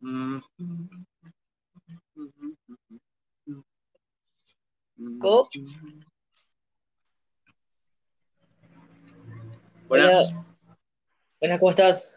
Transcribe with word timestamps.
¿Cómo? 0.00 0.40
Buenas. 9.88 10.32
Buenas, 11.40 11.58
¿cómo 11.58 11.70
estás? 11.70 12.14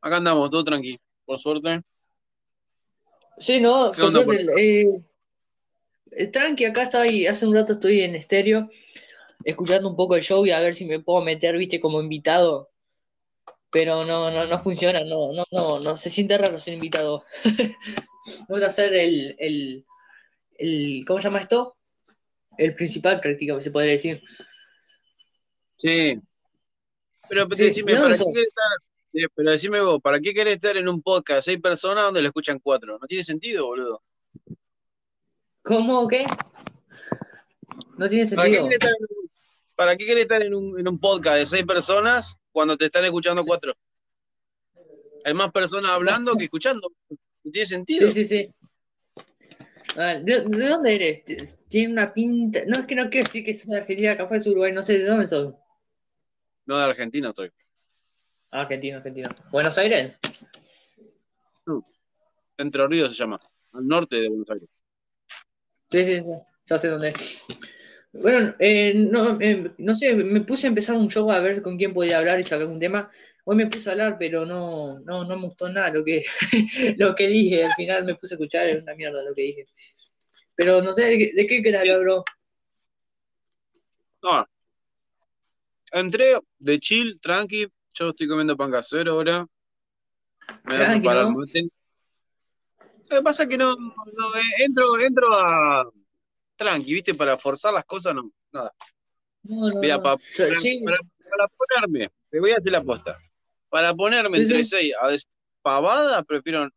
Acá 0.00 0.16
andamos, 0.16 0.50
todo 0.50 0.64
tranquilo, 0.64 0.98
por 1.24 1.38
suerte. 1.38 1.82
Sí, 3.38 3.60
no, 3.60 3.90
¿Qué 3.90 4.00
por 4.00 4.08
onda, 4.08 4.22
suerte, 4.22 4.46
eh, 4.58 5.02
eh, 6.12 6.26
tranqui, 6.28 6.64
acá 6.64 6.84
estoy, 6.84 7.26
hace 7.26 7.46
un 7.46 7.54
rato 7.54 7.74
estoy 7.74 8.00
en 8.00 8.14
estéreo, 8.14 8.70
escuchando 9.44 9.88
un 9.88 9.96
poco 9.96 10.16
el 10.16 10.22
show 10.22 10.46
y 10.46 10.50
a 10.50 10.60
ver 10.60 10.74
si 10.74 10.86
me 10.86 11.00
puedo 11.00 11.22
meter, 11.22 11.56
viste, 11.58 11.80
como 11.80 12.00
invitado, 12.00 12.70
pero 13.76 14.04
no, 14.06 14.30
no, 14.30 14.46
no 14.46 14.58
funciona, 14.62 15.04
no, 15.04 15.34
no, 15.34 15.44
no, 15.50 15.78
no, 15.80 15.96
se 15.98 16.08
siente 16.08 16.38
raro 16.38 16.58
ser 16.58 16.72
invitado. 16.72 17.24
Vamos 18.48 18.64
a 18.64 18.68
hacer 18.68 18.94
el, 18.94 19.36
el, 19.38 19.84
el, 20.56 21.04
¿cómo 21.06 21.20
se 21.20 21.24
llama 21.24 21.40
esto? 21.40 21.76
El 22.56 22.74
principal 22.74 23.20
prácticamente, 23.20 23.64
se 23.64 23.70
podría 23.70 23.92
decir. 23.92 24.22
Sí. 25.74 26.18
Pero 27.28 27.46
Sí, 27.50 27.64
decime, 27.64 27.92
¿de 27.92 27.98
¿para 27.98 28.14
qué 28.16 28.24
querés 28.32 28.48
estar? 28.48 29.28
Pero 29.34 29.50
decime 29.50 29.80
vos, 29.82 30.00
¿para 30.00 30.20
qué 30.20 30.32
querés 30.32 30.54
estar 30.54 30.74
en 30.78 30.88
un 30.88 31.02
podcast 31.02 31.44
seis 31.44 31.60
personas 31.60 32.04
donde 32.04 32.22
lo 32.22 32.28
escuchan 32.28 32.58
cuatro? 32.58 32.98
No 32.98 33.06
tiene 33.06 33.24
sentido, 33.24 33.66
boludo. 33.66 34.02
¿Cómo 35.60 36.00
o 36.00 36.08
qué? 36.08 36.24
No 37.98 38.08
tiene 38.08 38.26
¿Para 38.30 38.48
qué 38.48 38.54
sentido. 38.54 38.64
querés 38.70 38.72
estar 38.72 38.94
en 38.98 39.06
un, 39.18 39.25
para 39.76 39.96
qué 39.96 40.06
querés 40.06 40.22
estar 40.22 40.42
en 40.42 40.54
un, 40.54 40.80
en 40.80 40.88
un 40.88 40.98
podcast 40.98 41.38
de 41.38 41.46
seis 41.46 41.64
personas 41.64 42.36
cuando 42.50 42.76
te 42.76 42.86
están 42.86 43.04
escuchando 43.04 43.44
cuatro? 43.44 43.74
Hay 45.24 45.34
más 45.34 45.52
personas 45.52 45.90
hablando 45.90 46.36
que 46.36 46.44
escuchando. 46.44 46.90
No 47.10 47.50
tiene 47.50 47.66
sentido. 47.66 48.08
Sí, 48.08 48.24
sí, 48.24 48.24
sí. 48.24 48.54
¿de, 49.96 50.40
de 50.40 50.68
dónde 50.68 50.94
eres? 50.94 51.58
Tiene 51.68 51.92
una 51.92 52.12
pinta. 52.12 52.60
No 52.66 52.80
es 52.80 52.86
que 52.86 52.94
no 52.94 53.08
quiero 53.10 53.26
decir 53.26 53.44
que 53.44 53.54
sos 53.54 53.68
de 53.68 53.78
Argentina, 53.78 54.16
capaz 54.16 54.36
es 54.36 54.46
Uruguay, 54.46 54.72
no 54.72 54.82
sé 54.82 54.98
de 54.98 55.04
dónde 55.04 55.28
sos. 55.28 55.54
No 56.64 56.78
de 56.78 56.84
Argentina 56.84 57.28
estoy. 57.30 57.50
Ah, 58.50 58.62
argentino, 58.62 58.98
argentino. 58.98 59.28
¿Buenos 59.50 59.76
Aires? 59.78 60.16
Entre 62.58 62.86
Ríos 62.86 63.10
se 63.12 63.18
llama. 63.18 63.40
Al 63.72 63.86
norte 63.86 64.16
de 64.16 64.28
Buenos 64.28 64.50
Aires. 64.50 64.68
Sí, 65.90 66.04
sí, 66.04 66.20
sí. 66.20 66.26
Ya 66.66 66.78
sé 66.78 66.88
dónde 66.88 67.10
es. 67.10 67.44
Bueno, 68.22 68.52
eh, 68.58 68.94
no, 68.94 69.38
eh, 69.40 69.72
no 69.78 69.94
sé, 69.94 70.14
me 70.14 70.40
puse 70.42 70.66
a 70.66 70.68
empezar 70.68 70.96
un 70.96 71.08
show 71.10 71.30
a 71.30 71.40
ver 71.40 71.62
con 71.62 71.76
quién 71.76 71.92
podía 71.92 72.18
hablar 72.18 72.38
y 72.40 72.44
sacar 72.44 72.66
un 72.66 72.78
tema. 72.80 73.10
Hoy 73.44 73.56
me 73.56 73.66
puse 73.66 73.88
a 73.88 73.92
hablar, 73.92 74.16
pero 74.18 74.44
no, 74.44 74.98
no, 75.00 75.24
no 75.24 75.36
me 75.36 75.44
gustó 75.46 75.68
nada 75.68 75.90
lo 75.90 76.04
que, 76.04 76.24
lo 76.98 77.14
que 77.14 77.28
dije. 77.28 77.64
Al 77.64 77.72
final 77.72 78.04
me 78.04 78.14
puse 78.16 78.34
a 78.34 78.36
escuchar, 78.36 78.68
es 78.68 78.82
una 78.82 78.94
mierda 78.94 79.22
lo 79.22 79.34
que 79.34 79.42
dije. 79.42 79.66
Pero 80.56 80.82
no 80.82 80.92
sé, 80.92 81.04
¿de, 81.06 81.18
qué- 81.18 81.32
de 81.34 81.46
qué 81.46 81.62
querés 81.62 81.80
hablar, 81.80 82.00
bro? 82.00 82.24
No. 84.22 84.46
Entré 85.92 86.38
de 86.58 86.80
chill, 86.80 87.20
tranqui. 87.20 87.68
Yo 87.94 88.08
estoy 88.10 88.26
comiendo 88.28 88.56
pan 88.56 88.70
casero 88.70 89.12
ahora. 89.12 89.46
Me 90.64 90.76
voy 90.76 90.84
a 90.84 90.90
preparar 90.90 91.24
¿no? 91.24 91.38
Lo 93.10 93.18
que 93.18 93.22
pasa 93.22 93.44
es 93.44 93.48
que 93.48 93.56
no, 93.56 93.76
no, 93.76 94.34
eh, 94.34 94.64
entro, 94.66 94.98
entro 94.98 95.28
a 95.32 95.84
tranqui, 96.56 96.94
¿viste? 96.94 97.14
Para 97.14 97.36
forzar 97.36 97.72
las 97.74 97.84
cosas, 97.84 98.14
no, 98.14 98.30
nada. 98.52 98.72
No, 99.44 99.68
no, 99.70 99.80
Mira, 99.80 100.02
para, 100.02 100.16
sí, 100.18 100.82
para- 100.84 100.98
para 101.30 101.48
ponerme, 101.48 102.10
te 102.30 102.40
voy 102.40 102.50
a 102.52 102.56
hacer 102.56 102.72
la 102.72 102.78
aposta. 102.78 103.18
Para 103.68 103.94
ponerme 103.94 104.38
Sí, 104.38 104.42
entre 104.44 104.64
sí. 104.64 104.70
seis 104.70 104.94
a 105.00 105.08
decir 105.08 105.28
pavada, 105.62 106.22
prefiero, 106.22 106.68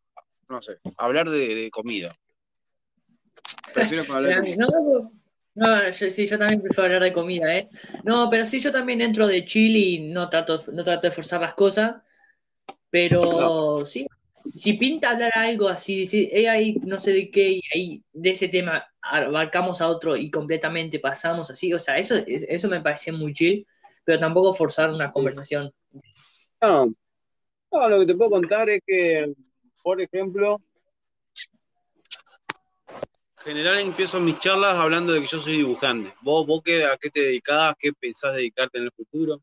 no 0.48 0.62
sé, 0.62 0.78
hablar 0.96 1.28
de, 1.30 1.54
de 1.54 1.70
comida. 1.70 2.14
Prefiero 3.72 4.04
hablar 4.12 4.44
de 4.44 4.54
comida. 4.56 5.10
No, 5.54 5.90
yo, 5.90 6.10
sí, 6.10 6.26
yo 6.26 6.38
también 6.38 6.62
prefiero 6.62 6.84
hablar 6.86 7.02
de 7.02 7.12
comida, 7.12 7.56
¿eh? 7.56 7.68
No, 8.04 8.28
pero 8.30 8.46
sí, 8.46 8.60
yo 8.60 8.70
también 8.70 9.00
entro 9.00 9.26
de 9.26 9.44
chill 9.44 9.76
y 9.76 9.98
no 10.12 10.28
trato, 10.28 10.62
no 10.72 10.84
trato 10.84 11.08
de 11.08 11.12
forzar 11.12 11.40
las 11.40 11.54
cosas, 11.54 11.96
No, 11.96 12.76
pero 12.88 13.84
sí, 13.84 14.06
si 14.40 14.74
pinta 14.74 15.10
hablar 15.10 15.30
algo 15.34 15.68
así, 15.68 16.06
si 16.06 16.28
eh, 16.32 16.48
ahí 16.48 16.74
no 16.82 16.98
sé 16.98 17.12
de 17.12 17.30
qué, 17.30 17.50
y 17.52 17.62
ahí 17.74 18.02
de 18.12 18.30
ese 18.30 18.48
tema 18.48 18.84
abarcamos 19.02 19.80
a 19.80 19.88
otro 19.88 20.16
y 20.16 20.30
completamente 20.30 20.98
pasamos 20.98 21.50
así, 21.50 21.72
o 21.74 21.78
sea, 21.78 21.98
eso, 21.98 22.16
es- 22.26 22.44
eso 22.48 22.68
me 22.68 22.80
parece 22.80 23.12
muy 23.12 23.32
chill, 23.34 23.66
pero 24.04 24.18
tampoco 24.18 24.54
forzar 24.54 24.90
una 24.90 25.10
conversación. 25.10 25.72
No, 26.62 26.86
no, 27.72 27.88
lo 27.88 28.00
que 28.00 28.06
te 28.06 28.14
puedo 28.14 28.30
contar 28.30 28.68
es 28.70 28.80
que, 28.86 29.32
por 29.82 30.00
ejemplo, 30.00 30.60
en 33.38 33.44
general 33.44 33.78
empiezo 33.80 34.20
mis 34.20 34.38
charlas 34.38 34.76
hablando 34.76 35.12
de 35.12 35.20
que 35.20 35.26
yo 35.26 35.40
soy 35.40 35.58
dibujante. 35.58 36.12
¿Vos, 36.22 36.46
vos 36.46 36.60
qué, 36.62 36.84
a 36.84 36.96
qué 36.98 37.08
te 37.10 37.20
dedicás? 37.20 37.74
¿Qué 37.78 37.92
pensás 37.92 38.34
dedicarte 38.34 38.78
en 38.78 38.84
el 38.84 38.92
futuro? 38.92 39.40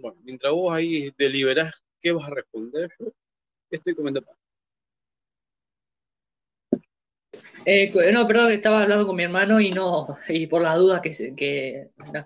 Bueno, 0.00 0.16
mientras 0.22 0.52
vos 0.52 0.72
ahí 0.72 1.10
deliberás 1.18 1.72
qué 2.00 2.12
vas 2.12 2.26
a 2.28 2.30
responder, 2.30 2.88
yo 3.00 3.08
estoy 3.70 3.94
comiendo 3.94 4.22
pan. 4.22 4.36
Eh, 7.66 7.92
no, 8.12 8.26
perdón, 8.26 8.52
estaba 8.52 8.82
hablando 8.82 9.06
con 9.06 9.16
mi 9.16 9.24
hermano 9.24 9.60
y 9.60 9.70
no, 9.72 10.06
y 10.28 10.46
por 10.46 10.62
las 10.62 10.76
dudas 10.78 11.00
que, 11.00 11.12
se- 11.12 11.34
que 11.34 11.88
no. 12.12 12.24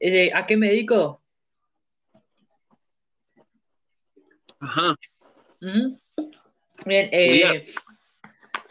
Eh, 0.00 0.30
¿a 0.34 0.46
qué 0.46 0.56
me 0.56 0.68
dedico? 0.68 1.22
Ajá. 4.60 4.96
Bien, 5.60 7.08
eh, 7.12 7.64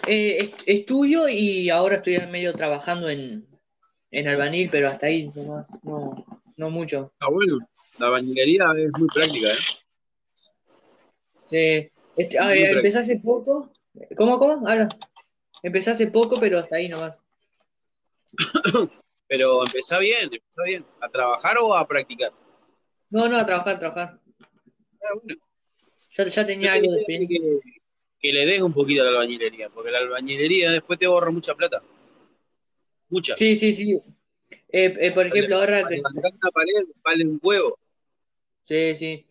eh, 0.07 0.37
est- 0.39 0.63
estudio 0.65 1.27
y 1.29 1.69
ahora 1.69 1.97
estoy 1.97 2.17
medio 2.27 2.53
trabajando 2.53 3.09
en, 3.09 3.45
en 4.11 4.27
albanil, 4.27 4.69
pero 4.71 4.89
hasta 4.89 5.05
ahí 5.07 5.29
nomás, 5.35 5.69
no, 5.83 6.25
no 6.57 6.69
mucho. 6.69 7.13
Ah, 7.19 7.29
bueno, 7.29 7.59
la 7.99 8.09
bañilería 8.09 8.65
es 8.77 8.91
muy 8.99 9.07
práctica, 9.07 9.47
¿eh? 9.47 9.57
Sí. 11.45 11.91
Este, 12.17 12.39
ah, 12.39 12.53
eh, 12.53 12.71
empecé 12.71 12.99
hace 12.99 13.19
poco. 13.19 13.71
¿Cómo, 14.17 14.37
cómo? 14.37 14.67
Habla. 14.67 14.89
Empecé 15.63 15.91
hace 15.91 16.07
poco, 16.07 16.39
pero 16.39 16.59
hasta 16.59 16.75
ahí 16.75 16.89
nomás. 16.89 17.19
Pero 19.29 19.61
empezá 19.65 19.99
bien, 19.99 20.23
empezá 20.23 20.63
bien. 20.65 20.85
¿A 21.01 21.09
trabajar 21.09 21.57
o 21.59 21.75
a 21.75 21.85
practicar? 21.85 22.31
No, 23.09 23.27
no, 23.27 23.37
a 23.37 23.45
trabajar, 23.45 23.75
a 23.75 23.79
trabajar. 23.79 24.19
Ah, 25.03 25.13
bueno. 25.21 25.35
Ya, 26.09 26.47
tenía 26.47 26.71
te 26.71 26.79
algo 26.79 26.91
de 26.93 26.97
experiencia. 26.99 27.39
que, 27.39 27.81
que 28.19 28.31
le 28.31 28.45
des 28.45 28.61
un 28.61 28.73
poquito 28.73 29.01
a 29.01 29.05
la 29.05 29.11
albañilería, 29.11 29.69
porque 29.69 29.91
la 29.91 29.97
albañilería 29.97 30.71
después 30.71 30.97
te 30.97 31.07
ahorra 31.07 31.29
mucha 31.29 31.55
plata. 31.55 31.83
Mucha. 33.09 33.35
Sí, 33.35 33.55
sí, 33.57 33.73
sí. 33.73 34.01
Eh, 34.69 34.93
eh, 34.99 35.11
por 35.11 35.27
ejemplo, 35.27 35.57
ahora 35.57 35.81
Para 35.81 35.95
que... 35.95 36.01
una 36.01 36.51
pared 36.53 36.85
vale 37.03 37.25
un 37.25 37.39
huevo. 37.41 37.77
Sí, 38.65 38.95
sí. 38.95 39.25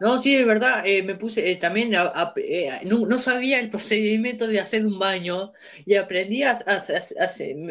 No, 0.00 0.18
sí, 0.18 0.34
de 0.36 0.44
verdad, 0.44 0.82
eh, 0.86 1.02
me 1.02 1.14
puse 1.14 1.50
eh, 1.50 1.56
también, 1.56 1.94
a- 1.94 2.12
a- 2.14 2.32
eh, 2.36 2.80
no, 2.84 3.06
no 3.06 3.16
sabía 3.18 3.60
el 3.60 3.70
procedimiento 3.70 4.46
de 4.46 4.60
hacer 4.60 4.84
un 4.84 4.98
baño 4.98 5.52
y 5.86 5.94
aprendí 5.94 6.42
a, 6.42 6.58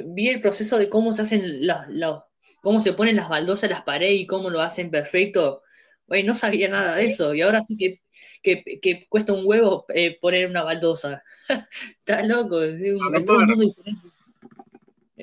vi 0.06 0.30
el 0.30 0.40
proceso 0.40 0.78
de 0.78 0.90
cómo 0.90 1.12
se 1.12 1.22
hacen 1.24 1.68
los, 1.68 1.78
los- 1.90 2.24
cómo 2.62 2.80
se 2.80 2.94
ponen 2.94 3.18
las 3.18 3.28
baldosas 3.30 3.66
en 3.66 3.72
las 3.72 3.84
paredes 3.84 4.22
y 4.22 4.26
cómo 4.26 4.50
lo 4.50 4.62
hacen 4.62 4.90
perfecto. 4.90 5.64
No 6.08 6.36
sabía 6.36 6.70
nada 6.70 6.96
de 6.96 7.06
eso 7.06 7.34
y 7.34 7.42
ahora 7.42 7.62
sí 7.64 7.76
que, 7.78 8.02
que, 8.42 8.80
que 8.80 9.08
cuesta 9.10 9.34
un 9.34 9.46
huevo 9.46 9.86
poner 10.22 10.50
una 10.50 10.64
baldosa. 10.64 11.24
Está 12.00 12.24
loco, 12.24 12.62
es 12.62 12.74
un, 12.76 13.16
es 13.16 13.26
todo 13.26 13.38
un 13.38 13.48
mundo 13.48 13.64
diferente. 13.66 14.08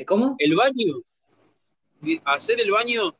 ¿Cómo? 0.06 0.36
el 0.38 0.54
baño, 0.54 1.00
hacer 2.24 2.60
el 2.60 2.70
baño 2.70 3.16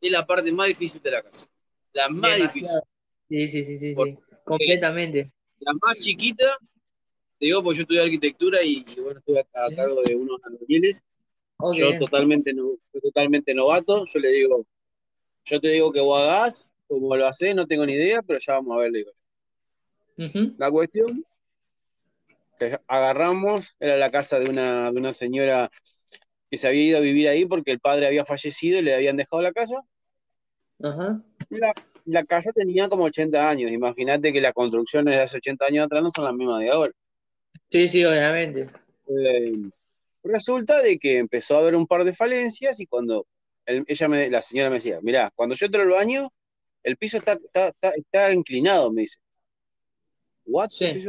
es 0.00 0.10
la 0.10 0.26
parte 0.26 0.52
más 0.52 0.68
difícil 0.68 1.02
de 1.02 1.10
la 1.10 1.22
casa. 1.22 1.46
La 1.92 2.08
más 2.08 2.36
difícil. 2.36 2.80
Sí, 3.28 3.48
sí, 3.48 3.64
sí, 3.64 3.78
sí, 3.78 3.94
Porque 3.94 4.12
sí, 4.12 4.18
completamente. 4.44 5.32
la 5.60 5.72
más 5.80 5.98
chiquita, 5.98 6.58
te 7.38 7.46
digo 7.46 7.62
porque 7.62 7.78
yo 7.78 7.82
estudié 7.82 8.02
arquitectura 8.02 8.62
y, 8.62 8.84
y 8.96 9.00
bueno, 9.00 9.20
estuve 9.20 9.40
a, 9.40 9.74
cargo 9.74 10.02
de 10.02 10.14
unos 10.14 10.40
albañiles. 10.44 11.02
Ok. 11.58 11.76
Yo 11.76 11.98
totalmente, 11.98 12.52
no, 12.52 12.76
totalmente 13.00 13.54
novato, 13.54 14.04
yo 14.04 14.20
le 14.20 14.30
digo, 14.30 14.66
yo 15.44 15.60
te 15.60 15.68
digo 15.68 15.92
que 15.92 16.00
vos 16.00 16.20
hagás, 16.20 16.70
como 16.88 17.16
lo 17.16 17.26
hacés, 17.26 17.54
no 17.54 17.66
tengo 17.66 17.86
ni 17.86 17.94
idea, 17.94 18.22
pero 18.22 18.38
ya 18.38 18.54
vamos 18.54 18.76
a 18.76 18.80
ver, 18.80 18.92
le 18.92 18.98
digo. 18.98 19.12
Ujú. 20.18 20.54
La 20.58 20.70
cuestión, 20.70 21.24
que 22.58 22.78
agarramos, 22.86 23.74
era 23.80 23.96
la 23.96 24.10
casa 24.10 24.38
de 24.38 24.50
una, 24.50 24.92
de 24.92 24.98
una 24.98 25.14
señora 25.14 25.70
que 26.52 26.58
se 26.58 26.68
había 26.68 26.82
ido 26.82 26.98
a 26.98 27.00
vivir 27.00 27.28
ahí 27.28 27.46
porque 27.46 27.70
el 27.70 27.80
padre 27.80 28.06
había 28.06 28.26
fallecido 28.26 28.78
y 28.78 28.82
le 28.82 28.94
habían 28.94 29.16
dejado 29.16 29.40
la 29.40 29.52
casa. 29.52 29.82
Ajá. 30.82 31.22
La, 31.48 31.72
la 32.04 32.24
casa 32.24 32.52
tenía 32.52 32.90
como 32.90 33.04
80 33.04 33.48
años, 33.48 33.70
imagínate 33.70 34.34
que 34.34 34.40
las 34.42 34.52
construcciones 34.52 35.16
de 35.16 35.22
hace 35.22 35.38
80 35.38 35.64
años 35.64 35.86
atrás 35.86 36.02
no 36.02 36.10
son 36.14 36.26
las 36.26 36.34
mismas 36.34 36.60
de 36.60 36.70
ahora. 36.70 36.92
Sí, 37.70 37.88
sí, 37.88 38.04
obviamente. 38.04 38.68
Eh, 39.08 39.62
resulta 40.22 40.82
de 40.82 40.98
que 40.98 41.16
empezó 41.16 41.56
a 41.56 41.60
haber 41.60 41.74
un 41.74 41.86
par 41.86 42.04
de 42.04 42.12
falencias 42.12 42.78
y 42.80 42.86
cuando 42.86 43.26
ella 43.64 44.08
me, 44.08 44.28
la 44.28 44.42
señora 44.42 44.68
me 44.68 44.74
decía, 44.74 45.00
mirá, 45.00 45.32
cuando 45.34 45.54
yo 45.54 45.64
entro 45.64 45.80
al 45.80 45.88
baño, 45.88 46.28
el 46.82 46.98
piso 46.98 47.16
está, 47.16 47.32
está, 47.32 47.72
está, 47.96 48.30
inclinado, 48.30 48.92
me 48.92 49.02
dice. 49.02 49.16
¿What? 50.44 50.68
Sí. 50.68 51.00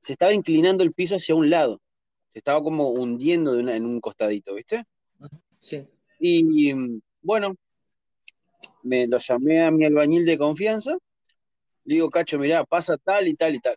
Se 0.00 0.12
estaba 0.12 0.34
inclinando 0.34 0.84
el 0.84 0.92
piso 0.92 1.16
hacia 1.16 1.34
un 1.34 1.48
lado. 1.48 1.80
Se 2.34 2.40
estaba 2.40 2.60
como 2.62 2.90
hundiendo 2.90 3.58
en 3.58 3.86
un 3.86 4.00
costadito, 4.00 4.54
¿viste? 4.54 4.82
Sí. 5.60 5.86
Y 6.18 6.74
bueno, 7.22 7.54
me 8.82 9.06
lo 9.06 9.18
llamé 9.18 9.62
a 9.62 9.70
mi 9.70 9.84
albañil 9.84 10.26
de 10.26 10.36
confianza. 10.36 10.98
Le 11.84 11.94
digo, 11.94 12.10
Cacho, 12.10 12.36
mirá, 12.38 12.64
pasa 12.64 12.96
tal 12.98 13.28
y 13.28 13.34
tal 13.34 13.54
y 13.54 13.60
tal. 13.60 13.76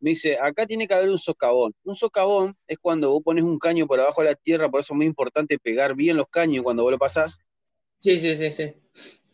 Me 0.00 0.10
dice, 0.10 0.36
acá 0.36 0.66
tiene 0.66 0.88
que 0.88 0.94
haber 0.94 1.10
un 1.10 1.18
socavón. 1.18 1.72
Un 1.84 1.94
socavón 1.94 2.56
es 2.66 2.76
cuando 2.80 3.12
vos 3.12 3.22
pones 3.22 3.44
un 3.44 3.56
caño 3.56 3.86
por 3.86 4.00
abajo 4.00 4.22
de 4.22 4.30
la 4.30 4.34
tierra, 4.34 4.68
por 4.68 4.80
eso 4.80 4.94
es 4.94 4.96
muy 4.96 5.06
importante 5.06 5.60
pegar 5.60 5.94
bien 5.94 6.16
los 6.16 6.26
caños 6.28 6.64
cuando 6.64 6.82
vos 6.82 6.90
lo 6.90 6.98
pasás. 6.98 7.38
Sí, 8.00 8.18
sí, 8.18 8.34
sí, 8.34 8.50
sí. 8.50 8.72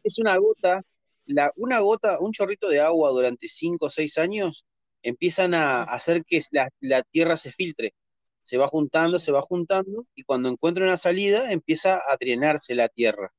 Es 0.04 0.18
una 0.18 0.36
gota, 0.36 0.82
la, 1.24 1.50
una 1.56 1.80
gota, 1.80 2.18
un 2.20 2.32
chorrito 2.32 2.68
de 2.68 2.80
agua 2.80 3.10
durante 3.12 3.48
5 3.48 3.86
o 3.86 3.88
6 3.88 4.18
años 4.18 4.66
empiezan 5.02 5.54
a 5.54 5.84
hacer 5.84 6.24
que 6.24 6.40
la, 6.80 7.02
tierra 7.02 7.36
se 7.36 7.52
filtre. 7.52 7.94
Se 8.48 8.56
va 8.56 8.66
juntando, 8.66 9.18
se 9.18 9.30
va 9.30 9.42
juntando, 9.42 10.06
y 10.14 10.22
cuando 10.22 10.48
encuentra 10.48 10.82
una 10.82 10.96
salida, 10.96 11.52
empieza 11.52 11.96
a 11.96 12.16
drenarse 12.18 12.74
la 12.74 12.88
tierra. 12.88 13.30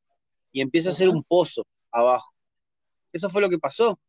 Y 0.52 0.62
empieza 0.62 0.92
a 0.92 0.94
ser 0.94 1.10
un 1.10 1.24
pozo 1.24 1.66
abajo. 1.92 2.32
Eso 3.12 3.28
fue 3.32 3.42
lo 3.42 3.50
que 3.50 3.58
pasó. 3.58 4.00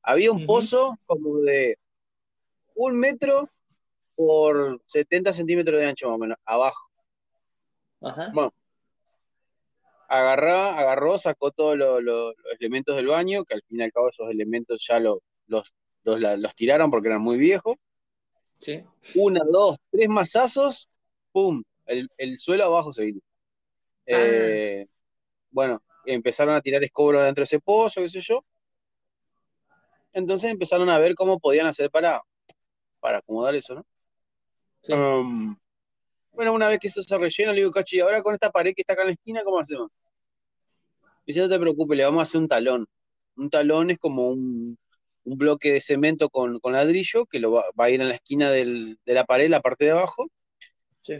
Había 0.00 0.32
un 0.32 0.46
pozo 0.46 0.98
como 1.04 1.40
de 1.40 1.76
un 2.74 2.98
metro 2.98 3.50
por 4.14 4.80
70 4.86 5.34
centímetros 5.34 5.78
de 5.78 5.88
ancho 5.88 6.06
más 6.06 6.14
o 6.14 6.18
menos, 6.20 6.38
abajo. 6.46 6.90
Ajá. 8.00 8.30
Bueno, 8.32 8.54
agarró, 10.08 10.54
agarró, 10.54 11.18
sacó 11.18 11.50
todos 11.50 11.76
los, 11.76 12.34
elementos 12.58 12.96
del 12.96 13.08
baño, 13.08 13.44
que 13.44 13.52
al 13.52 13.62
fin 13.68 13.80
y 13.80 13.82
al 13.82 13.92
cabo 13.92 14.08
esos 14.08 14.30
elementos 14.30 14.82
ya 14.88 15.00
los, 15.00 15.18
los, 15.48 16.54
tiraron 16.54 16.90
porque 16.90 17.08
eran 17.08 17.20
muy 17.20 17.36
viejos. 17.36 17.76
Sí. 18.58 18.82
Una, 19.14 19.40
dos, 19.50 19.76
tres 19.90 20.08
mazazos, 20.08 20.88
¡pum! 21.32 21.62
El, 21.86 22.38
suelo 22.38 22.64
abajo 22.64 22.92
se 22.92 23.04
vino. 23.04 23.20
Ah. 23.22 24.04
Eh, 24.06 24.86
bueno, 25.50 25.82
empezaron 26.04 26.54
a 26.54 26.60
tirar 26.60 26.82
escombros 26.82 27.24
dentro 27.24 27.42
de 27.42 27.46
ese 27.46 27.60
pozo, 27.60 28.02
qué 28.02 28.08
sé 28.08 28.20
yo. 28.20 28.44
Entonces 30.12 30.50
empezaron 30.50 30.88
a 30.88 30.98
ver 30.98 31.14
cómo 31.14 31.38
podían 31.38 31.66
hacer 31.66 31.90
para, 31.90 32.22
para 33.00 33.18
acomodar 33.18 33.54
eso, 33.54 33.74
¿no? 33.74 33.86
Um, 34.88 35.56
bueno, 36.32 36.52
una 36.52 36.68
vez 36.68 36.78
que 36.78 36.88
eso 36.88 37.02
se 37.02 37.18
rellena, 37.18 37.52
le 37.52 37.58
digo, 37.58 37.70
Cachi, 37.70 38.00
ahora 38.00 38.22
con 38.22 38.34
esta 38.34 38.50
pared 38.50 38.74
que 38.74 38.82
está 38.82 38.92
acá 38.92 39.02
en 39.02 39.08
la 39.08 39.12
esquina, 39.12 39.42
¿cómo 39.42 39.58
hacemos? 39.58 39.90
Dice, 41.26 41.40
no 41.40 41.48
te 41.48 41.58
preocupes, 41.58 41.96
le 41.96 42.04
vamos 42.04 42.20
a 42.20 42.22
hacer 42.22 42.40
un 42.40 42.48
talón. 42.48 42.86
Un 43.36 43.50
talón 43.50 43.90
es 43.90 43.98
como 43.98 44.28
un, 44.28 44.78
bloque 45.26 45.72
de 45.72 45.80
cemento 45.80 46.30
con, 46.30 46.60
ladrillo 46.62 47.26
que 47.26 47.40
lo 47.40 47.52
va, 47.52 47.64
a 47.76 47.90
ir 47.90 48.00
en 48.00 48.08
la 48.08 48.14
esquina 48.14 48.50
de 48.50 48.96
la 49.04 49.24
pared, 49.24 49.48
la 49.48 49.60
parte 49.60 49.84
de 49.86 49.90
abajo. 49.92 50.30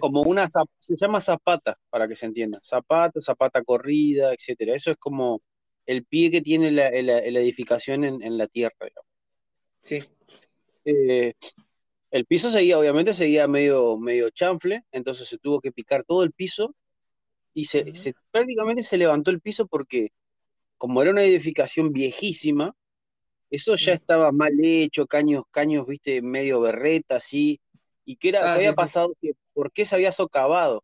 Como 0.00 0.22
una, 0.22 0.48
se 0.80 0.96
llama 0.96 1.20
zapata, 1.20 1.78
para 1.90 2.08
que 2.08 2.16
se 2.16 2.26
entienda. 2.26 2.58
Zapata, 2.64 3.20
zapata 3.20 3.62
corrida, 3.62 4.32
etcétera. 4.32 4.74
Eso 4.74 4.90
es 4.90 4.96
como 4.96 5.42
el 5.86 6.04
pie 6.04 6.30
que 6.30 6.40
tiene 6.40 6.72
la, 6.72 6.88
edificación 6.88 8.02
en, 8.04 8.38
la 8.38 8.48
tierra, 8.48 8.74
digamos. 8.80 9.10
Sí. 9.80 10.00
Eh, 10.84 11.34
el 12.10 12.26
piso 12.26 12.50
seguía, 12.50 12.78
obviamente, 12.78 13.12
seguía 13.14 13.46
medio, 13.46 13.98
medio 13.98 14.30
chanfle, 14.30 14.82
entonces 14.90 15.28
se 15.28 15.38
tuvo 15.38 15.60
que 15.60 15.70
picar 15.70 16.02
todo 16.04 16.24
el 16.24 16.32
piso 16.32 16.74
y 17.54 17.66
se, 17.66 18.14
prácticamente 18.30 18.82
se 18.82 18.98
levantó 18.98 19.30
el 19.30 19.40
piso 19.40 19.66
porque, 19.66 20.10
como 20.78 21.02
era 21.02 21.10
una 21.10 21.22
edificación 21.22 21.92
viejísima, 21.92 22.74
eso 23.50 23.76
ya 23.76 23.92
estaba 23.92 24.32
mal 24.32 24.52
hecho, 24.60 25.06
caños, 25.06 25.44
caños, 25.50 25.86
viste, 25.86 26.22
medio 26.22 26.60
berreta, 26.60 27.16
así, 27.16 27.60
y 28.04 28.16
que 28.16 28.30
era, 28.30 28.52
ah, 28.52 28.54
había 28.54 28.72
pasado, 28.74 29.14
que, 29.20 29.32
¿por 29.52 29.72
qué 29.72 29.84
se 29.84 29.94
había 29.94 30.12
socavado? 30.12 30.82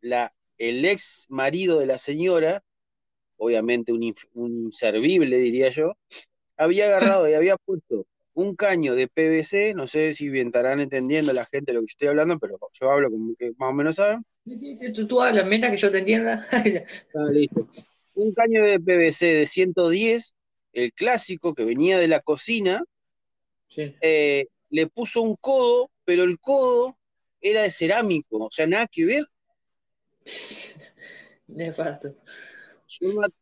la, 0.00 0.32
el 0.58 0.84
ex 0.84 1.26
marido 1.28 1.78
de 1.78 1.86
la 1.86 1.98
señora, 1.98 2.62
obviamente 3.36 3.92
un, 3.92 4.14
un 4.34 4.64
inservible, 4.66 5.36
diría 5.38 5.68
yo, 5.70 5.94
había 6.56 6.86
agarrado 6.86 7.28
y 7.28 7.34
había 7.34 7.56
puesto 7.56 8.06
un 8.34 8.56
caño 8.56 8.94
de 8.94 9.08
PVC, 9.08 9.74
no 9.74 9.86
sé 9.86 10.14
si 10.14 10.28
estarán 10.38 10.80
entendiendo 10.80 11.32
la 11.32 11.46
gente 11.46 11.72
lo 11.72 11.80
que 11.80 11.86
estoy 11.86 12.08
hablando, 12.08 12.38
pero 12.38 12.58
yo 12.72 12.90
hablo 12.90 13.10
como 13.10 13.34
que 13.34 13.52
más 13.58 13.70
o 13.70 13.72
menos 13.72 13.96
saben. 13.96 14.24
Sí, 14.46 14.56
sí, 14.56 15.06
tú, 15.06 15.20
hablas, 15.20 15.46
menos 15.46 15.70
que 15.70 15.76
yo 15.76 15.90
te 15.90 15.98
entienda. 15.98 16.46
ah, 17.14 17.30
listo. 17.30 17.68
Un 18.14 18.32
caño 18.32 18.64
de 18.64 18.80
PVC 18.80 19.26
de 19.26 19.46
110, 19.46 20.34
el 20.72 20.92
clásico 20.92 21.54
que 21.54 21.64
venía 21.64 21.98
de 21.98 22.08
la 22.08 22.20
cocina, 22.20 22.82
eh, 23.76 24.46
le 24.70 24.86
puso 24.88 25.22
un 25.22 25.36
codo, 25.36 25.90
pero 26.04 26.24
el 26.24 26.38
codo 26.38 26.98
era 27.40 27.62
de 27.62 27.70
cerámico, 27.70 28.44
o 28.44 28.50
sea, 28.50 28.66
nada 28.66 28.86
que 28.86 29.04
ver. 29.04 29.24
Nefasto 31.48 32.14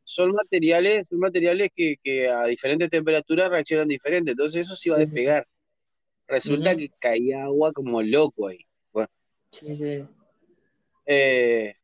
son, 0.05 0.33
materiales, 0.33 1.09
son 1.09 1.19
materiales 1.19 1.71
que, 1.75 2.29
a 2.29 2.45
diferentes 2.47 2.89
temperaturas 2.89 3.51
reaccionan 3.51 3.89
diferente, 3.89 4.33
entonces 4.33 4.67
eso 4.67 4.77
se 4.77 4.89
iba 4.89 4.97
a 4.97 5.01
despegar. 5.01 5.47
Resulta 6.27 6.77
que 6.77 6.91
caía 6.99 7.45
agua 7.45 7.73
como 7.73 8.03
loco 8.03 8.49
ahí. 8.49 8.61
Bueno, 8.93 9.09
sí, 9.51 9.77
sí. 9.77 10.07
Eh, 11.07 11.75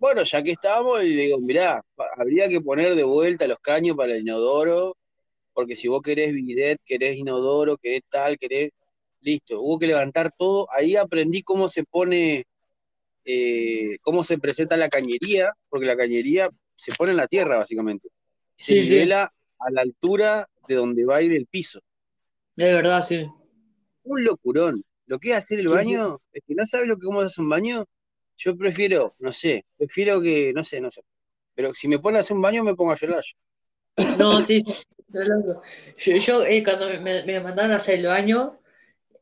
bueno, 0.00 0.24
ya 0.24 0.42
que 0.42 0.52
estábamos, 0.52 1.04
le 1.04 1.08
digo, 1.10 1.38
mirá, 1.38 1.84
habría 2.16 2.48
que 2.48 2.62
poner 2.62 2.94
de 2.94 3.04
vuelta 3.04 3.46
los 3.46 3.58
caños 3.58 3.96
para 3.96 4.14
el 4.14 4.22
inodoro, 4.22 4.96
porque 5.52 5.76
si 5.76 5.88
vos 5.88 6.00
querés 6.00 6.32
bidet, 6.32 6.80
querés 6.86 7.18
inodoro, 7.18 7.76
querés 7.76 8.00
tal, 8.08 8.38
querés, 8.38 8.70
listo, 9.20 9.60
hubo 9.60 9.78
que 9.78 9.86
levantar 9.86 10.32
todo, 10.32 10.66
ahí 10.72 10.96
aprendí 10.96 11.42
cómo 11.42 11.68
se 11.68 11.84
pone, 11.84 12.44
eh, 13.26 13.98
cómo 14.00 14.24
se 14.24 14.38
presenta 14.38 14.78
la 14.78 14.88
cañería, 14.88 15.52
porque 15.68 15.86
la 15.86 15.96
cañería 15.96 16.48
se 16.74 16.92
pone 16.92 17.10
en 17.10 17.18
la 17.18 17.28
tierra, 17.28 17.58
básicamente. 17.58 18.08
Se 18.56 18.76
nivela 18.76 19.30
a 19.58 19.70
la 19.70 19.82
altura 19.82 20.48
de 20.66 20.76
donde 20.76 21.04
va 21.04 21.16
a 21.16 21.22
ir 21.22 21.32
el 21.32 21.46
piso. 21.46 21.80
De 22.56 22.74
verdad, 22.74 23.02
sí. 23.02 23.26
Un 24.04 24.24
locurón. 24.24 24.82
Lo 25.04 25.18
que 25.18 25.32
es 25.32 25.36
hacer 25.36 25.60
el 25.60 25.68
baño, 25.68 26.20
es 26.32 26.42
que 26.46 26.54
no 26.54 26.64
sabe 26.64 26.86
lo 26.86 26.96
que 26.96 27.04
cómo 27.04 27.20
se 27.20 27.26
hace 27.26 27.42
un 27.42 27.50
baño. 27.50 27.84
Yo 28.42 28.56
prefiero, 28.56 29.14
no 29.18 29.34
sé, 29.34 29.66
prefiero 29.76 30.18
que, 30.20 30.52
no 30.54 30.64
sé, 30.64 30.80
no 30.80 30.90
sé. 30.90 31.02
Pero 31.54 31.74
si 31.74 31.88
me 31.88 31.98
pone 31.98 32.16
a 32.16 32.20
hacer 32.20 32.34
un 32.34 32.42
baño, 32.42 32.64
me 32.64 32.74
pongo 32.74 32.92
a 32.92 32.96
llorar. 32.96 33.22
No, 34.16 34.40
sí, 34.40 34.62
Yo, 35.98 36.16
yo 36.16 36.46
eh, 36.46 36.64
cuando 36.64 36.88
me, 37.00 37.40
mandaron 37.40 37.72
a 37.72 37.76
hacer 37.76 37.98
el 37.98 38.06
baño, 38.06 38.58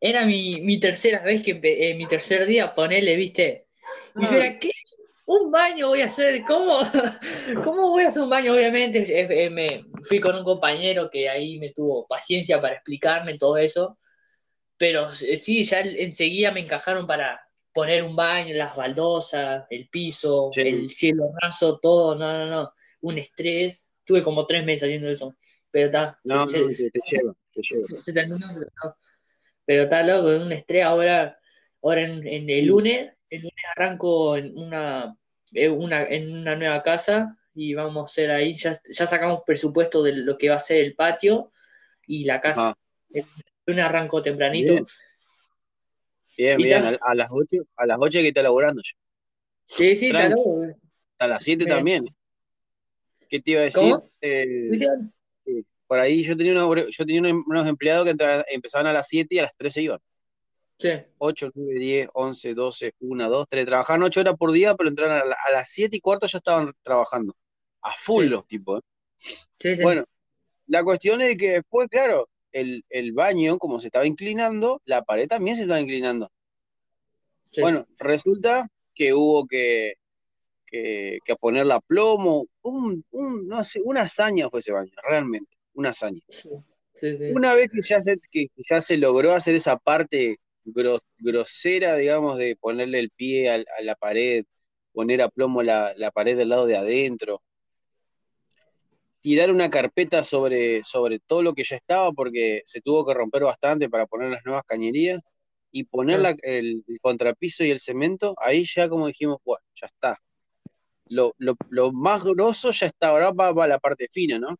era 0.00 0.24
mi, 0.24 0.78
tercera 0.78 1.20
vez 1.24 1.44
que 1.44 1.58
eh, 1.60 1.96
mi 1.96 2.06
tercer 2.06 2.46
día 2.46 2.76
ponerle, 2.76 3.16
viste. 3.16 3.66
Y 4.14 4.24
yo 4.24 4.32
ah. 4.32 4.36
era, 4.36 4.58
¿qué? 4.60 4.70
un 5.26 5.50
baño 5.50 5.88
voy 5.88 6.02
a 6.02 6.06
hacer, 6.06 6.42
¿cómo, 6.46 6.78
cómo 7.64 7.90
voy 7.90 8.04
a 8.04 8.08
hacer 8.08 8.22
un 8.22 8.30
baño? 8.30 8.54
Obviamente 8.54 9.04
eh, 9.20 9.50
me 9.50 9.84
fui 10.04 10.20
con 10.20 10.36
un 10.36 10.44
compañero 10.44 11.10
que 11.10 11.28
ahí 11.28 11.58
me 11.58 11.70
tuvo 11.70 12.06
paciencia 12.06 12.60
para 12.60 12.76
explicarme 12.76 13.36
todo 13.36 13.58
eso, 13.58 13.98
pero 14.76 15.08
eh, 15.08 15.36
sí, 15.36 15.64
ya 15.64 15.80
enseguida 15.80 16.52
me 16.52 16.60
encajaron 16.60 17.06
para 17.06 17.47
poner 17.78 18.02
un 18.02 18.16
baño, 18.16 18.54
las 18.54 18.74
baldosas, 18.74 19.66
el 19.70 19.88
piso, 19.88 20.48
el 20.56 20.88
cielo 20.88 21.30
raso, 21.40 21.78
todo, 21.78 22.16
no, 22.16 22.38
no, 22.38 22.46
no, 22.46 22.72
un 23.02 23.18
estrés, 23.18 23.92
tuve 24.04 24.22
como 24.22 24.46
tres 24.46 24.64
meses 24.64 24.84
haciendo 24.84 25.08
eso, 25.08 25.36
pero 25.70 25.86
está, 25.86 26.18
no, 26.24 26.44
se, 26.44 26.60
no, 26.60 26.66
te 26.68 27.00
lleva, 27.08 27.34
te 27.52 27.62
lleva. 27.62 28.00
Se, 28.00 28.12
terminó, 28.12 28.46
pero 29.64 29.84
está 29.84 30.02
loco, 30.02 30.28
un 30.44 30.50
estrés. 30.50 30.84
Ahora, 30.84 31.38
ahora 31.80 32.00
en, 32.00 32.26
en 32.26 32.50
el 32.50 32.66
lunes 32.66 33.12
el 33.30 33.42
lunes 33.42 33.64
arranco 33.76 34.36
en 34.36 34.56
una, 34.58 35.16
una, 35.70 36.02
en 36.04 36.36
una 36.36 36.56
nueva 36.56 36.82
casa 36.82 37.36
y 37.54 37.74
vamos 37.74 38.02
a 38.02 38.04
hacer 38.06 38.30
ahí, 38.30 38.56
ya, 38.56 38.80
ya 38.90 39.06
sacamos 39.06 39.42
presupuesto 39.46 40.02
de 40.02 40.16
lo 40.16 40.36
que 40.36 40.48
va 40.48 40.56
a 40.56 40.60
ser 40.60 40.78
el 40.78 40.94
patio 40.94 41.52
y 42.06 42.24
la 42.24 42.40
casa. 42.40 42.76
El 43.10 43.24
lunes 43.66 43.84
arranco 43.84 44.22
tempranito. 44.22 44.72
Bien, 44.74 44.86
bien, 46.38 46.98
A, 47.00 47.14
las 47.14 47.28
8, 47.30 47.56
a 47.76 47.86
las 47.86 47.98
8 48.00 48.20
que 48.20 48.28
está 48.28 48.42
laburando 48.42 48.80
ya. 48.82 48.92
Sí, 49.66 49.96
sí, 49.96 50.10
claro. 50.10 50.36
A 51.18 51.26
las 51.26 51.44
7 51.44 51.66
también. 51.66 52.06
¿Qué 53.28 53.40
te 53.40 53.50
iba 53.50 53.60
a 53.60 53.64
decir? 53.64 53.94
Eh, 54.20 54.70
por 55.86 55.98
ahí 55.98 56.22
yo 56.22 56.36
tenía, 56.36 56.54
yo 56.54 57.06
tenía 57.06 57.34
unos 57.34 57.66
empleados 57.66 58.04
que 58.04 58.14
empezaban 58.48 58.86
a 58.86 58.92
las 58.92 59.08
7 59.08 59.34
y 59.34 59.38
a 59.38 59.42
las 59.42 59.56
3 59.56 59.72
se 59.72 59.82
iban. 59.82 59.98
Sí. 60.78 60.90
8, 61.18 61.50
9, 61.54 61.80
10, 61.80 62.08
11, 62.12 62.54
12, 62.54 62.92
1, 63.00 63.28
2, 63.28 63.46
3. 63.48 63.66
Trabajaban 63.66 64.02
8 64.04 64.20
horas 64.20 64.34
por 64.38 64.52
día, 64.52 64.74
pero 64.76 64.88
entraron 64.88 65.18
a, 65.18 65.50
las 65.52 65.70
7 65.70 65.96
y 65.96 66.00
cuarto 66.00 66.26
ya 66.26 66.38
estaban 66.38 66.72
trabajando. 66.82 67.34
A 67.82 67.92
full 67.92 68.26
los 68.26 68.46
tipos. 68.46 68.80
¿eh? 69.60 69.82
Bueno, 69.82 70.04
la 70.66 70.84
cuestión 70.84 71.20
es 71.20 71.36
que 71.36 71.52
después, 71.52 71.88
claro, 71.88 72.28
el, 72.52 73.12
baño, 73.12 73.58
como 73.58 73.80
se 73.80 73.88
estaba 73.88 74.06
inclinando, 74.06 74.80
la 74.84 75.02
pared 75.02 75.28
también 75.28 75.56
se 75.56 75.62
estaba 75.62 75.80
inclinando. 75.80 76.30
Bueno, 77.60 77.86
resulta 77.98 78.68
que 78.94 79.14
hubo 79.14 79.46
que, 79.46 79.94
que, 80.66 81.20
a 81.30 81.36
ponerle 81.36 81.74
a 81.74 81.80
plomo. 81.80 82.46
Un, 82.62 83.04
no 83.10 83.64
sé, 83.64 83.80
una 83.84 84.02
hazaña 84.02 84.50
fue 84.50 84.60
ese 84.60 84.72
baño, 84.72 84.92
realmente, 85.02 85.56
una 85.74 85.90
hazaña. 85.90 86.20
Una 87.32 87.54
vez 87.54 87.70
que 87.70 87.80
ya, 87.80 88.00
se, 88.00 88.18
que 88.30 88.48
ya 88.68 88.80
se 88.80 88.96
logró 88.96 89.32
hacer 89.32 89.54
esa 89.54 89.76
parte 89.76 90.38
grosera, 91.18 91.96
digamos, 91.96 92.38
de 92.38 92.56
ponerle 92.56 92.98
el 92.98 93.10
pie 93.10 93.50
a, 93.50 93.64
la 93.82 93.94
pared, 93.94 94.44
poner 94.92 95.22
a 95.22 95.28
plomo 95.28 95.62
la, 95.62 95.94
la, 95.96 96.10
pared 96.10 96.36
del 96.36 96.50
lado 96.50 96.66
de 96.66 96.76
adentro, 96.76 97.42
tirar 99.20 99.50
una 99.50 99.70
carpeta 99.70 100.22
sobre, 100.22 100.82
sobre 100.84 101.18
todo 101.18 101.42
lo 101.42 101.54
que 101.54 101.64
ya 101.64 101.76
estaba, 101.76 102.12
porque 102.12 102.62
se 102.64 102.80
tuvo 102.80 103.04
que 103.06 103.14
romper 103.14 103.44
bastante 103.44 103.88
para 103.88 104.06
poner 104.06 104.30
las 104.30 104.44
nuevas 104.44 104.64
cañerías, 104.66 105.20
y 105.70 105.84
poner 105.84 106.38
el, 106.42 106.84
contrapiso 107.02 107.64
y 107.64 107.70
el 107.70 107.80
cemento, 107.80 108.34
ahí 108.38 108.64
ya 108.64 108.88
como 108.88 109.06
dijimos, 109.06 109.38
bueno, 109.44 109.64
ya 109.74 109.86
está. 109.86 110.18
Lo, 111.06 111.34
más 111.92 112.22
grosso 112.24 112.70
ya 112.70 112.86
está, 112.86 113.08
ahora 113.08 113.32
va, 113.32 113.64
a 113.64 113.68
la 113.68 113.78
parte 113.78 114.08
fina, 114.10 114.38
¿no? 114.38 114.56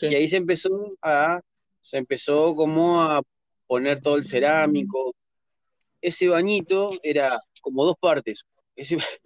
Y 0.00 0.14
ahí 0.14 0.28
se 0.28 0.36
empezó 0.36 0.70
a, 1.02 1.40
se 1.80 1.98
empezó 1.98 2.54
como 2.56 3.02
a 3.02 3.22
poner 3.66 4.00
todo 4.00 4.16
el 4.16 4.24
cerámico. 4.24 5.14
Ese 6.00 6.28
bañito 6.28 6.92
era 7.02 7.38
como 7.60 7.84
dos 7.84 7.96
partes. 8.00 8.44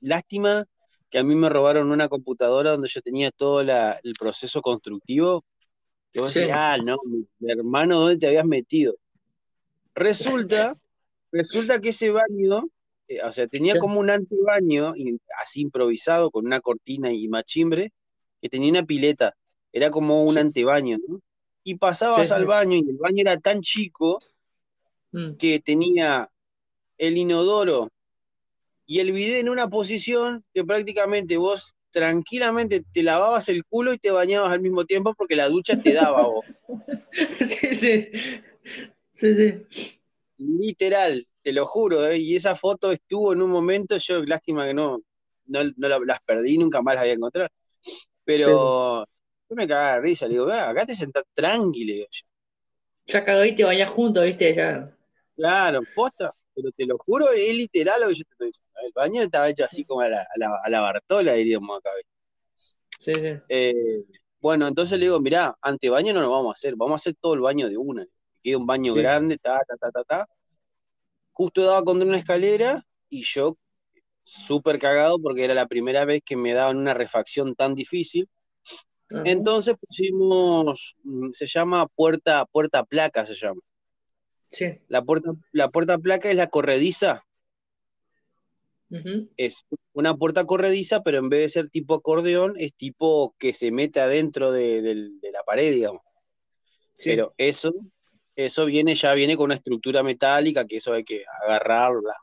lástima 0.00 0.64
que 1.10 1.18
a 1.18 1.24
mí 1.24 1.34
me 1.34 1.48
robaron 1.48 1.90
una 1.90 2.08
computadora 2.08 2.72
donde 2.72 2.88
yo 2.88 3.00
tenía 3.00 3.30
todo 3.30 3.60
el 3.60 4.14
proceso 4.18 4.60
constructivo. 4.62 5.44
Que 6.12 6.20
vos 6.20 6.34
decís, 6.34 6.50
ah, 6.52 6.78
no, 6.84 6.96
mi 7.04 7.26
hermano, 7.50 8.00
¿dónde 8.00 8.18
te 8.18 8.26
habías 8.26 8.46
metido? 8.46 8.96
Resulta, 9.94 10.76
resulta 11.30 11.80
que 11.80 11.90
ese 11.90 12.10
baño, 12.10 12.68
eh, 13.08 13.22
o 13.22 13.30
sea, 13.30 13.46
tenía 13.46 13.78
como 13.78 14.00
un 14.00 14.10
antibaño, 14.10 14.94
así 15.42 15.60
improvisado, 15.60 16.30
con 16.30 16.46
una 16.46 16.60
cortina 16.60 17.12
y 17.12 17.28
machimbre, 17.28 17.92
que 18.40 18.48
tenía 18.48 18.70
una 18.70 18.84
pileta. 18.84 19.36
Era 19.72 19.90
como 19.90 20.24
un 20.24 20.38
antebaño, 20.38 20.98
¿no? 21.06 21.20
Y 21.64 21.76
pasabas 21.76 22.30
al 22.30 22.46
baño 22.46 22.76
y 22.76 22.88
el 22.88 22.96
baño 22.96 23.22
era 23.22 23.38
tan 23.38 23.60
chico 23.60 24.18
mm. 25.12 25.32
que 25.32 25.60
tenía 25.60 26.30
el 26.96 27.18
inodoro 27.18 27.90
y 28.86 29.00
el 29.00 29.12
bidet 29.12 29.40
en 29.40 29.48
una 29.48 29.68
posición 29.68 30.44
que 30.54 30.64
prácticamente 30.64 31.36
vos 31.36 31.74
tranquilamente 31.90 32.84
te 32.92 33.02
lavabas 33.02 33.48
el 33.48 33.64
culo 33.64 33.92
y 33.92 33.98
te 33.98 34.10
bañabas 34.10 34.52
al 34.52 34.60
mismo 34.60 34.84
tiempo 34.84 35.14
porque 35.14 35.34
la 35.34 35.48
ducha 35.48 35.78
te 35.78 35.92
daba 35.92 36.22
vos. 36.22 36.54
Sí, 37.10 37.74
sí. 37.74 38.10
Sí, 39.12 39.34
sí. 39.34 39.98
Literal, 40.38 41.26
te 41.42 41.52
lo 41.52 41.64
juro, 41.66 42.06
¿eh? 42.06 42.18
y 42.18 42.36
esa 42.36 42.54
foto 42.54 42.92
estuvo 42.92 43.32
en 43.32 43.40
un 43.40 43.50
momento, 43.50 43.96
yo 43.96 44.22
lástima 44.24 44.66
que 44.66 44.74
no, 44.74 45.00
no, 45.46 45.62
las 46.04 46.20
perdí, 46.26 46.58
nunca 46.58 46.82
más 46.82 46.96
las 46.96 47.04
voy 47.04 47.10
a 47.10 47.14
encontrar. 47.14 47.50
Pero 48.24 49.06
yo 49.48 49.56
me 49.56 49.66
cagaba 49.66 49.94
de 49.94 50.00
risa, 50.02 50.26
le 50.26 50.32
digo, 50.32 50.50
acá 50.50 50.84
te 50.84 50.94
sentás 50.94 51.24
tranquilo. 51.32 52.06
Ya 53.06 53.24
cagó 53.24 53.44
y 53.44 53.54
te 53.54 53.64
bañas 53.64 53.90
juntos, 53.90 54.24
viste, 54.24 54.54
ya. 54.54 54.94
Claro, 55.36 55.80
posta, 55.94 56.34
pero 56.56 56.72
te 56.72 56.86
lo 56.86 56.98
juro, 56.98 57.30
es 57.30 57.54
literal 57.54 58.00
lo 58.00 58.08
que 58.08 58.14
yo 58.14 58.24
te 58.24 58.32
estoy 58.32 58.46
diciendo. 58.48 58.80
El 58.84 58.92
baño 58.92 59.22
estaba 59.22 59.48
hecho 59.48 59.64
así 59.64 59.84
como 59.84 60.00
a 60.00 60.08
la, 60.08 60.26
a 60.64 60.70
la, 60.70 60.80
Bartola, 60.80 61.34
diríamos 61.34 61.78
acá. 61.78 61.90
Sí, 62.98 63.14
sí. 63.14 63.34
Eh, 63.48 64.04
bueno, 64.40 64.66
entonces 64.66 64.98
le 64.98 65.04
digo, 65.04 65.20
mirá, 65.20 65.56
ante 65.60 65.90
baño 65.90 66.12
no 66.12 66.22
lo 66.22 66.30
vamos 66.30 66.48
a 66.48 66.52
hacer, 66.54 66.74
vamos 66.74 66.94
a 66.94 67.02
hacer 67.02 67.14
todo 67.20 67.34
el 67.34 67.40
baño 67.40 67.68
de 67.68 67.76
una 67.76 68.06
queda 68.46 68.58
un 68.58 68.66
baño 68.66 68.94
grande, 68.94 69.38
ta, 69.38 69.60
ta, 69.66 69.76
ta, 69.76 69.90
ta, 69.90 70.04
ta. 70.04 70.28
Justo 71.32 71.64
daba 71.64 71.82
contra 71.82 72.06
una 72.06 72.18
escalera 72.18 72.86
y 73.10 73.22
yo 73.24 73.58
súper 74.22 74.78
cagado 74.78 75.18
porque 75.18 75.44
era 75.44 75.54
la 75.54 75.66
primera 75.66 76.04
vez 76.04 76.22
que 76.24 76.36
me 76.36 76.54
daban 76.54 76.78
una 76.78 76.94
refacción 76.94 77.54
tan 77.54 77.74
difícil. 77.74 78.28
Entonces 79.24 79.76
pusimos, 79.78 80.96
mm, 81.04 81.30
se 81.32 81.46
llama 81.46 81.86
puerta, 81.86 82.44
puerta 82.46 82.84
placa, 82.84 83.26
se 83.26 83.34
llama. 83.34 83.60
Sí. 84.48 84.80
La 84.88 85.02
puerta, 85.02 85.32
la 85.52 85.70
puerta 85.70 85.98
placa 85.98 86.30
es 86.30 86.36
la 86.36 86.48
corrediza. 86.48 87.24
Es 89.36 89.64
una 89.92 90.14
puerta 90.14 90.44
corrediza, 90.44 91.02
pero 91.02 91.18
en 91.18 91.28
vez 91.28 91.40
de 91.40 91.48
ser 91.48 91.68
tipo 91.68 91.94
acordeón, 91.94 92.54
es 92.56 92.72
tipo 92.74 93.34
que 93.38 93.52
se 93.52 93.72
mete 93.72 94.00
adentro 94.00 94.52
de, 94.52 95.10
la 95.32 95.42
pared, 95.44 95.72
digamos. 95.72 96.02
Pero 97.04 97.34
eso 97.36 97.72
eso 98.36 98.66
viene, 98.66 98.94
ya 98.94 99.14
viene 99.14 99.36
con 99.36 99.46
una 99.46 99.54
estructura 99.54 100.02
metálica, 100.02 100.66
que 100.66 100.76
eso 100.76 100.92
hay 100.92 101.04
que 101.04 101.24
agarrarla. 101.42 102.14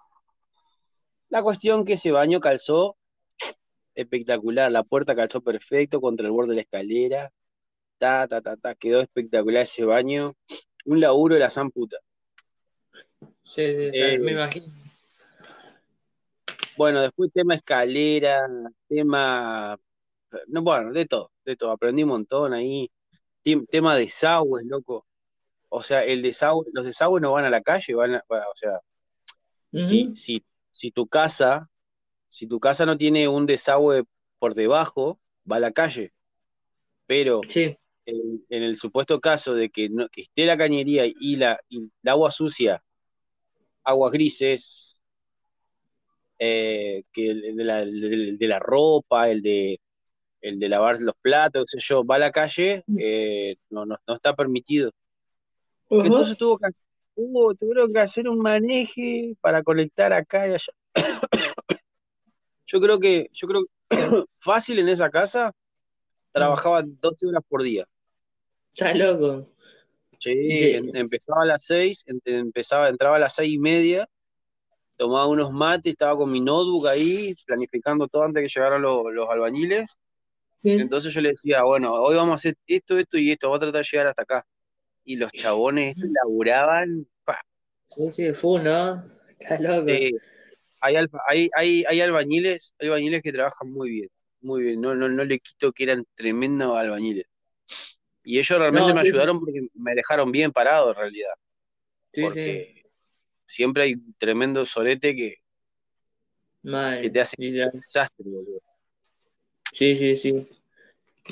La 1.30 1.42
cuestión 1.42 1.84
que 1.84 1.94
ese 1.94 2.12
baño 2.12 2.39
calzó 2.39 2.96
espectacular, 3.96 4.72
la 4.72 4.84
puerta 4.84 5.15
calzó 5.15 5.42
perfecto 5.42 6.00
contra 6.00 6.27
el 6.27 6.32
borde 6.32 6.51
de 6.51 6.56
la 6.58 6.62
escalera, 6.62 7.32
ta, 7.98 8.27
ta, 8.27 8.42
ta, 8.42 8.58
ta, 8.58 8.75
quedó 8.75 9.01
espectacular 9.01 9.63
ese 9.63 9.86
baño, 9.86 10.36
un 10.86 11.00
laburo 11.00 11.34
de 11.34 11.42
la 11.42 11.50
san 11.50 11.72
puta. 11.72 11.98
Sí, 13.43 13.75
sí, 13.75 13.91
me 13.91 13.97
eh, 14.00 14.31
imagino. 14.31 14.65
Bueno, 16.75 17.01
después 17.01 17.31
tema 17.31 17.55
escalera, 17.55 18.47
tema, 18.88 19.77
no, 20.47 20.62
bueno, 20.63 20.91
de 20.91 21.05
todo, 21.05 21.31
de 21.45 21.55
todo, 21.55 21.71
aprendí 21.71 22.03
un 22.03 22.09
montón 22.09 22.53
ahí, 22.53 22.89
tema 23.69 23.95
desagües, 23.95 24.65
loco, 24.65 25.05
o 25.69 25.83
sea, 25.83 26.03
el 26.03 26.21
desagüe, 26.21 26.65
los 26.73 26.85
desagües 26.85 27.21
no 27.21 27.31
van 27.31 27.45
a 27.45 27.50
la 27.50 27.62
calle, 27.62 27.93
van 27.93 28.15
o 28.15 28.55
sea, 28.55 28.79
si, 29.83 30.91
tu 30.91 31.07
casa, 31.07 31.69
si 32.27 32.47
tu 32.47 32.59
casa 32.59 32.85
no 32.85 32.97
tiene 32.97 33.27
un 33.27 33.45
desagüe 33.45 34.03
por 34.39 34.55
debajo, 34.55 35.19
va 35.51 35.57
a 35.57 35.59
la 35.59 35.71
calle. 35.71 36.13
Pero 37.05 37.41
en, 38.05 38.43
el 38.50 38.77
supuesto 38.77 39.19
caso 39.19 39.55
de 39.55 39.69
que, 39.69 39.89
no, 39.89 40.07
esté 40.15 40.45
la 40.45 40.57
cañería 40.57 41.05
y 41.05 41.35
la, 41.38 41.59
agua 42.05 42.31
sucia, 42.31 42.83
aguas 43.84 44.12
grises, 44.12 45.02
eh, 46.40 47.04
que 47.12 47.30
el 47.30 47.56
de, 47.56 47.63
la, 47.63 47.86
de, 47.86 48.48
la, 48.48 48.60
ropa, 48.60 49.30
el 49.30 49.42
de 49.42 49.80
el 50.42 50.60
de 50.60 50.68
lavar 50.68 51.00
los 51.00 51.16
platos, 51.22 51.66
qué 51.72 51.80
sé 51.80 51.88
yo, 51.88 52.04
va 52.04 52.16
a 52.16 52.20
la 52.20 52.32
calle, 52.32 52.84
eh, 53.00 53.56
no, 53.70 53.86
no, 53.86 53.98
está 54.08 54.36
permitido. 54.36 54.92
Entonces 55.90 56.38
tuvo 56.38 56.58
que, 56.58 56.70
tuvieron 57.58 57.94
que 57.94 58.00
hacer 58.00 58.28
un 58.28 58.40
maneje 58.40 59.36
para 59.40 59.63
conectar 59.63 60.12
acá 60.12 60.48
y 60.48 60.52
allá. 60.52 60.74
yo 62.68 62.82
creo 62.82 63.00
que, 63.00 63.30
yo 63.32 63.48
creo 63.48 63.63
fácil 64.40 64.80
en 64.80 64.90
esa 64.90 65.10
casa 65.10 65.54
trabajaba 66.32 66.84
12 66.84 67.28
horas 67.28 67.44
por 67.48 67.63
día. 67.63 67.86
Está 68.72 68.94
loco. 68.94 69.48
Sí, 70.32 70.74
empezaba 70.94 71.44
a 71.44 71.46
las 71.46 71.65
6, 71.65 72.06
empezaba, 72.25 72.89
entraba 72.89 73.18
a 73.18 73.20
las 73.20 73.36
seis 73.36 73.53
y 73.53 73.60
media, 73.60 74.08
tomaba 74.96 75.27
unos 75.27 75.51
mates, 75.51 75.92
estaba 75.92 76.15
con 76.15 76.32
mi 76.32 76.39
notebook 76.39 76.88
ahí, 76.88 77.36
planificando 77.46 78.08
todo 78.08 78.24
antes 78.24 78.44
que 78.44 78.60
llegaran 78.60 78.82
los, 78.82 79.30
albañiles. 79.30 79.98
Entonces 80.63 81.13
yo 81.13 81.20
le 81.20 81.32
decía, 81.32 81.63
bueno, 81.63 81.94
hoy 81.94 82.15
vamos 82.15 82.32
a 82.32 82.36
hacer 82.36 82.56
esto, 82.68 82.98
esto 82.98 83.18
y 83.18 83.32
esto, 83.32 83.48
vamos 83.48 83.58
a 83.58 83.65
tratar 83.65 83.82
de 83.82 83.89
llegar 83.92 84.08
hasta 84.08 84.22
acá 84.22 84.46
y 85.06 85.15
los 85.18 85.32
chabones 85.32 85.96
laburaban. 85.98 87.08
Sí, 87.89 88.12
sí, 88.12 88.34
fue, 88.34 88.63
¿no? 88.63 89.03
Está 89.39 89.60
loco. 89.60 89.92
Hay, 90.80 90.96
hay, 91.27 91.50
hay, 91.56 91.84
hay, 91.88 92.01
albañiles, 92.01 92.74
hay 92.80 92.88
albañiles 92.88 93.22
que 93.22 93.32
trabajan 93.32 93.72
muy 93.72 93.89
bien, 93.89 94.10
muy 94.42 94.63
bien. 94.63 94.82
No, 94.82 94.96
no, 94.96 95.08
no 95.08 95.24
le 95.24 95.39
quito 95.39 95.72
que 95.72 95.84
eran 95.84 96.06
tremendos 96.15 96.75
albañiles. 96.75 97.25
Y 98.24 98.39
ellos 98.39 98.58
realmente 98.58 98.94
me 98.94 99.01
ayudaron 99.01 99.39
porque 99.39 99.68
me 99.74 99.96
dejaron 99.96 100.32
bien 100.32 100.51
parado 100.51 100.92
en 100.92 100.96
realidad. 100.96 101.34
porque 102.13 102.84
siempre 103.46 103.84
hay 103.84 103.96
tremendo 104.18 104.65
sorete 104.65 105.15
que, 105.15 105.36
que 107.01 107.10
te 107.10 107.22
hace 107.22 107.36
un 107.38 107.72
desastre, 107.72 108.25
boludo. 108.25 108.62
Sí, 109.72 109.96
sí, 109.96 110.15
sí. 110.15 110.48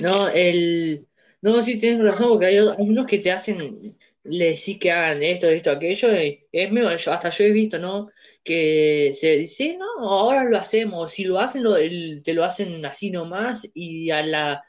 No, 0.02 0.30
el, 0.30 1.06
no, 1.42 1.62
sí, 1.62 1.78
tienes 1.78 2.04
razón, 2.04 2.30
porque 2.30 2.48
hay, 2.48 2.60
unos 2.60 3.06
que 3.06 3.20
te 3.20 3.32
hacen, 3.32 3.96
le 4.24 4.46
decís 4.46 4.78
que 4.80 4.92
hagan 4.92 5.24
esto, 5.24 5.48
esto, 5.48 5.72
aquello, 5.72 6.10
y 6.16 6.46
es 6.52 6.72
medio, 6.72 6.90
hasta 6.90 7.30
yo 7.30 7.44
he 7.44 7.52
visto, 7.52 7.80
¿no? 7.80 8.10
Que 8.44 9.12
se 9.14 9.38
dice, 9.38 9.78
no, 9.78 10.10
ahora 10.10 10.44
lo 10.44 10.58
hacemos, 10.58 11.12
si 11.12 11.26
lo 11.26 11.40
hacen, 11.40 11.64
lo, 11.64 11.76
te 11.76 12.34
lo 12.34 12.44
hacen 12.44 12.86
así 12.86 13.12
nomás, 13.12 13.70
y 13.74 14.10
a 14.12 14.24
las 14.24 14.60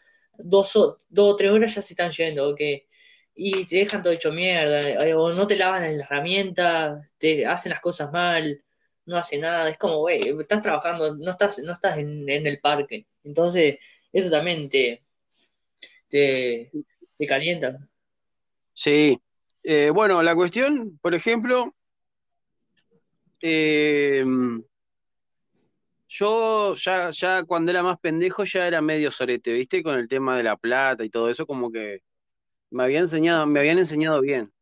dos 0.44 0.76
o, 0.76 0.98
dos 1.08 1.34
o 1.34 1.36
tres 1.36 1.50
horas 1.50 1.74
ya 1.74 1.82
se 1.82 1.94
están 1.94 2.10
yendo, 2.10 2.54
que 2.54 2.86
y 3.34 3.64
te 3.66 3.76
dejan 3.76 4.02
todo 4.02 4.12
hecho 4.12 4.32
mierda, 4.32 4.80
eh, 4.80 5.14
o 5.14 5.32
no 5.32 5.46
te 5.46 5.56
lavan 5.56 5.96
la 5.96 6.04
herramienta, 6.04 7.08
te 7.18 7.46
hacen 7.46 7.70
las 7.70 7.80
cosas 7.80 8.12
mal, 8.12 8.62
no 9.06 9.16
hacen 9.16 9.40
nada, 9.40 9.70
es 9.70 9.78
como, 9.78 10.00
güey, 10.00 10.20
estás 10.40 10.62
trabajando, 10.62 11.16
no 11.16 11.30
estás, 11.30 11.58
no 11.60 11.72
estás 11.72 11.98
en, 11.98 12.28
en 12.28 12.46
el 12.46 12.58
parque, 12.60 13.06
entonces 13.24 13.78
eso 14.12 14.30
también 14.30 14.68
te 14.68 15.02
te, 16.12 16.70
calienta. 17.26 17.78
Sí. 18.74 19.18
Eh, 19.62 19.90
bueno, 19.90 20.22
la 20.22 20.34
cuestión, 20.34 20.98
por 21.00 21.14
ejemplo, 21.14 21.74
eh, 23.40 24.24
Yo 26.14 26.74
ya, 26.74 27.10
ya 27.10 27.42
cuando 27.44 27.70
era 27.70 27.82
más 27.82 27.98
pendejo 27.98 28.44
ya 28.44 28.68
era 28.68 28.82
medio 28.82 29.10
sorete, 29.10 29.50
¿viste? 29.54 29.82
Con 29.82 29.96
el 29.96 30.08
tema 30.08 30.36
de 30.36 30.42
la 30.42 30.58
plata 30.58 31.04
y 31.04 31.08
todo 31.08 31.30
eso, 31.30 31.46
como 31.46 31.72
que 31.72 32.00
me 32.70 32.82
habían 32.82 33.04
enseñado, 33.04 33.46
me 33.46 33.60
habían 33.60 33.78
enseñado 33.78 34.20
bien. 34.20 34.52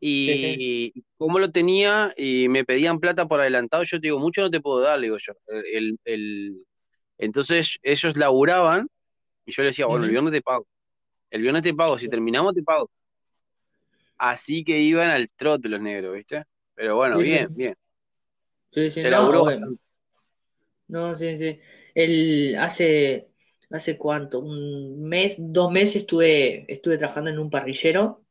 Y, 0.00 1.04
como 1.16 1.38
lo 1.38 1.52
tenía 1.52 2.12
y 2.16 2.48
me 2.48 2.64
pedían 2.64 2.98
plata 2.98 3.28
por 3.28 3.38
adelantado, 3.38 3.84
yo 3.84 4.00
te 4.00 4.08
digo, 4.08 4.18
mucho 4.18 4.40
no 4.40 4.50
te 4.50 4.60
puedo 4.60 4.80
dar, 4.80 5.00
digo 5.00 5.16
yo. 5.18 5.34
El, 5.72 6.00
el, 6.04 6.64
entonces 7.16 7.78
ellos 7.82 8.16
laburaban 8.16 8.88
y 9.44 9.52
yo 9.52 9.62
les 9.62 9.72
decía, 9.72 9.86
bueno, 9.86 10.04
el 10.04 10.10
viernes 10.10 10.32
te 10.32 10.42
pago. 10.42 10.66
El 11.30 11.42
viernes 11.42 11.62
te 11.62 11.74
pago, 11.74 11.96
si 11.96 12.08
terminamos 12.08 12.54
te 12.54 12.62
pago. 12.64 12.90
Así 14.18 14.64
que 14.64 14.80
iban 14.80 15.10
al 15.10 15.30
trote 15.30 15.68
los 15.68 15.80
negros, 15.80 16.12
¿viste? 16.14 16.42
Pero 16.74 16.96
bueno, 16.96 17.18
bien, 17.18 17.54
bien. 17.54 17.76
Se 18.70 19.08
laburó 19.08 19.46
no, 20.88 21.16
sí, 21.16 21.36
sí. 21.36 21.60
El, 21.94 22.56
hace, 22.58 23.28
hace 23.70 23.98
cuánto, 23.98 24.40
un 24.40 25.02
mes, 25.08 25.36
dos 25.38 25.72
meses 25.72 25.96
estuve, 25.96 26.64
estuve 26.72 26.98
trabajando 26.98 27.30
en 27.30 27.38
un 27.38 27.50
parrillero 27.50 28.24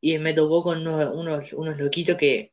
y 0.00 0.18
me 0.18 0.34
tocó 0.34 0.62
con 0.62 0.86
unos, 0.86 1.52
unos, 1.52 1.78
loquitos 1.78 2.16
que 2.16 2.52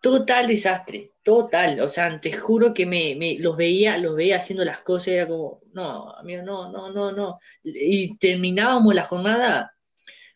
total 0.00 0.46
desastre, 0.48 1.12
total, 1.22 1.80
o 1.80 1.88
sea, 1.88 2.20
te 2.20 2.32
juro 2.32 2.72
que 2.74 2.86
me, 2.86 3.16
los 3.40 3.56
veía, 3.56 3.98
los 3.98 4.16
veía 4.16 4.36
haciendo 4.36 4.64
las 4.64 4.80
cosas, 4.80 5.08
era 5.08 5.26
como, 5.26 5.60
no, 5.72 6.12
amigo, 6.16 6.42
no, 6.42 6.70
no, 6.70 6.90
no, 6.92 7.12
no. 7.12 7.38
Y 7.62 8.16
terminábamos 8.18 8.94
la 8.94 9.04
jornada, 9.04 9.74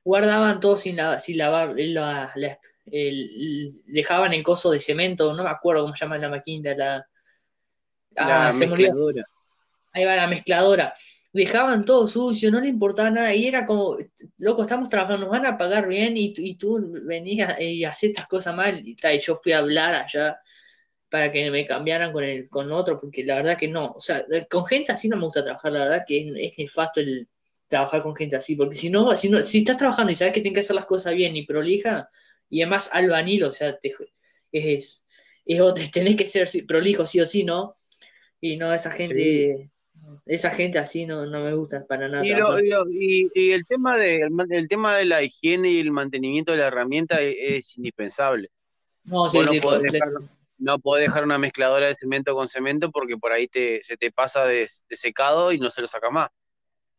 guardaban 0.05 0.61
todo 0.61 0.77
sin, 0.77 0.99
sin 1.19 1.39
lavar, 1.39 1.75
dejaban 3.87 4.33
el 4.33 4.43
coso 4.43 4.71
de 4.71 4.81
cemento, 4.81 5.35
no 5.35 5.45
me 5.45 5.51
acuerdo 5.51 5.83
cómo 5.83 5.95
se 5.95 6.05
llama 6.05 6.19
la 6.19 6.29
máquina, 6.29 6.75
la, 6.75 7.07
Ah, 8.17 8.53
se 8.53 8.67
murió. 8.67 8.95
Ahí 9.93 10.05
va 10.05 10.17
la 10.17 10.27
mezcladora. 10.27 10.93
Dejaban 11.33 11.85
todo 11.85 12.07
sucio, 12.07 12.51
no 12.51 12.61
le 12.61 12.69
importaba 12.69 13.11
nada. 13.11 13.35
Y 13.35 13.47
era 13.47 13.65
como, 13.65 13.97
loco, 14.39 14.63
estamos 14.63 14.89
trabajando, 14.89 15.27
nos 15.27 15.33
van 15.33 15.47
a 15.47 15.57
pagar 15.57 15.89
bien 15.89 16.17
y, 16.17 16.35
y 16.37 16.57
tú 16.57 16.79
venías 17.05 17.59
y 17.61 17.85
hacías 17.85 18.11
estas 18.11 18.27
cosas 18.27 18.55
mal. 18.55 18.87
Y, 18.87 18.97
y 19.03 19.19
yo 19.19 19.37
fui 19.37 19.53
a 19.53 19.59
hablar 19.59 19.95
allá 19.95 20.39
para 21.13 21.31
que 21.31 21.51
me 21.51 21.67
cambiaran 21.67 22.11
con 22.11 22.25
el 22.25 22.49
con 22.49 22.73
otro, 22.73 22.99
porque 22.99 23.23
la 23.23 23.37
verdad 23.37 23.59
que 23.59 23.69
no. 23.69 23.93
O 23.93 24.01
sea, 24.01 24.25
con 24.51 24.65
gente 24.65 24.93
así 24.93 25.09
no 25.09 25.19
me 25.19 25.25
gusta 25.25 25.45
trabajar, 25.45 25.73
la 25.73 25.81
verdad 25.81 26.05
que 26.07 26.47
es, 26.47 26.57
nefasto 26.57 27.01
el 27.01 27.29
trabajar 27.69 28.03
con 28.03 28.17
gente 28.17 28.37
así, 28.37 28.57
porque 28.57 28.77
si 28.77 28.89
no, 28.89 29.15
si 29.15 29.29
no, 29.29 29.43
si 29.43 29.59
estás 29.59 29.77
trabajando 29.77 30.11
y 30.11 30.15
sabes 30.15 30.33
que 30.33 30.41
tienes 30.41 30.57
que 30.57 30.61
hacer 30.61 30.77
las 30.77 30.87
cosas 30.87 31.15
bien 31.15 31.37
y 31.37 31.45
prolija, 31.45 32.09
y 32.49 32.63
además 32.63 32.89
albanil, 32.95 33.45
o 33.45 33.51
sea, 33.51 33.79
te, 33.79 33.95
es, 34.53 35.05
es, 35.45 35.91
tenés 35.91 36.17
que 36.17 36.25
ser 36.25 36.49
prolijo 36.67 37.05
sí 37.05 37.21
o 37.21 37.27
sí, 37.27 37.45
¿no? 37.45 37.75
Y 38.45 38.57
no, 38.57 38.75
esa 38.75 38.91
gente, 38.91 39.71
esa 40.27 40.51
gente 40.51 40.81
así 40.81 41.07
no, 41.07 41.27
no 41.27 41.45
me 41.45 41.55
gusta 41.55 41.87
para 41.87 42.09
nada. 42.09 42.25
Y, 42.27 43.31
y, 43.33 43.53
el, 43.53 43.65
tema 43.67 43.97
de, 43.97 44.29
el, 44.51 44.67
tema 44.67 44.97
de 44.97 45.05
la 45.05 45.23
higiene 45.23 45.71
y 45.71 45.79
el 45.79 45.93
mantenimiento 45.93 46.51
de 46.51 46.59
la 46.59 46.67
herramienta 46.67 47.21
es, 47.21 47.79
indispensable. 47.79 48.51
No, 49.05 49.29
sí, 49.29 49.39
no, 50.59 50.81
podés 50.81 51.03
dejar, 51.07 51.23
una 51.23 51.39
mezcladora 51.39 51.87
de 51.87 51.95
cemento 51.95 52.35
con 52.35 52.49
cemento 52.49 52.91
porque 52.91 53.17
por 53.17 53.31
ahí 53.31 53.47
te, 53.47 53.81
se 53.85 53.97
te 53.97 54.11
pasa 54.11 54.45
de, 54.45 54.67
secado 54.91 55.53
y 55.53 55.61
no 55.61 55.71
se 55.71 55.81
lo 55.81 55.87
saca 55.87 56.11
más. 56.11 56.29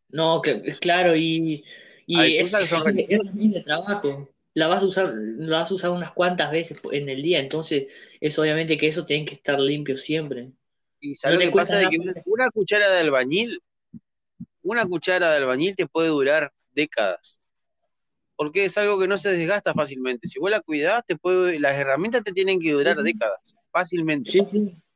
No, 0.08 0.42
claro, 0.80 1.14
y, 1.14 1.66
y 2.08 2.38
es, 2.38 2.54
es, 2.54 2.70
de 2.72 3.64
trabajo. 3.66 4.30
La 4.54 4.68
vas 4.68 4.82
a 4.82 4.86
usar, 4.86 5.14
la 5.14 5.58
vas 5.58 5.72
a 5.72 5.74
usar 5.74 5.90
unas 5.90 6.12
cuantas 6.14 6.52
veces 6.52 6.80
en 6.94 7.10
el 7.10 7.22
día, 7.22 7.40
entonces 7.40 7.88
es 8.22 8.40
obviamente 8.40 8.78
que 8.78 8.88
eso 8.88 9.06
tiene 9.06 9.26
que 9.26 9.34
estar 9.34 9.60
limpio 9.60 9.98
siempre. 9.98 10.54
Y 11.04 11.16
sabes 11.16 11.44
lo 11.44 11.52
que 11.52 11.56
pasa 11.58 11.78
de 11.80 11.90
que 11.90 11.98
una, 12.26 12.50
cuchara 12.50 12.90
de 12.90 13.02
albañil, 13.02 13.62
una 14.62 14.86
cuchara 14.86 15.32
de 15.32 15.38
albañil 15.38 15.76
te 15.76 15.86
puede 15.86 16.08
durar 16.08 16.54
décadas. 16.72 17.38
Porque 18.38 18.66
es 18.66 18.78
algo 18.78 18.98
que 18.98 19.10
no 19.10 19.18
se 19.18 19.36
desgasta 19.36 19.74
fácilmente. 19.74 20.30
Si 20.30 20.40
vos 20.40 20.50
la 20.50 20.62
cuidás, 20.62 21.06
te 21.06 21.18
puede, 21.18 21.60
las 21.60 21.78
herramientas 21.78 22.24
te 22.24 22.32
tienen 22.32 22.58
que 22.58 22.72
durar 22.72 22.96
décadas, 22.96 23.54
fácilmente. 23.70 24.32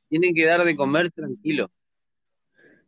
Tienen 0.07 0.33
que 0.33 0.45
dar 0.45 0.63
de 0.63 0.77
comer 0.77 1.11
tranquilo. 1.11 1.69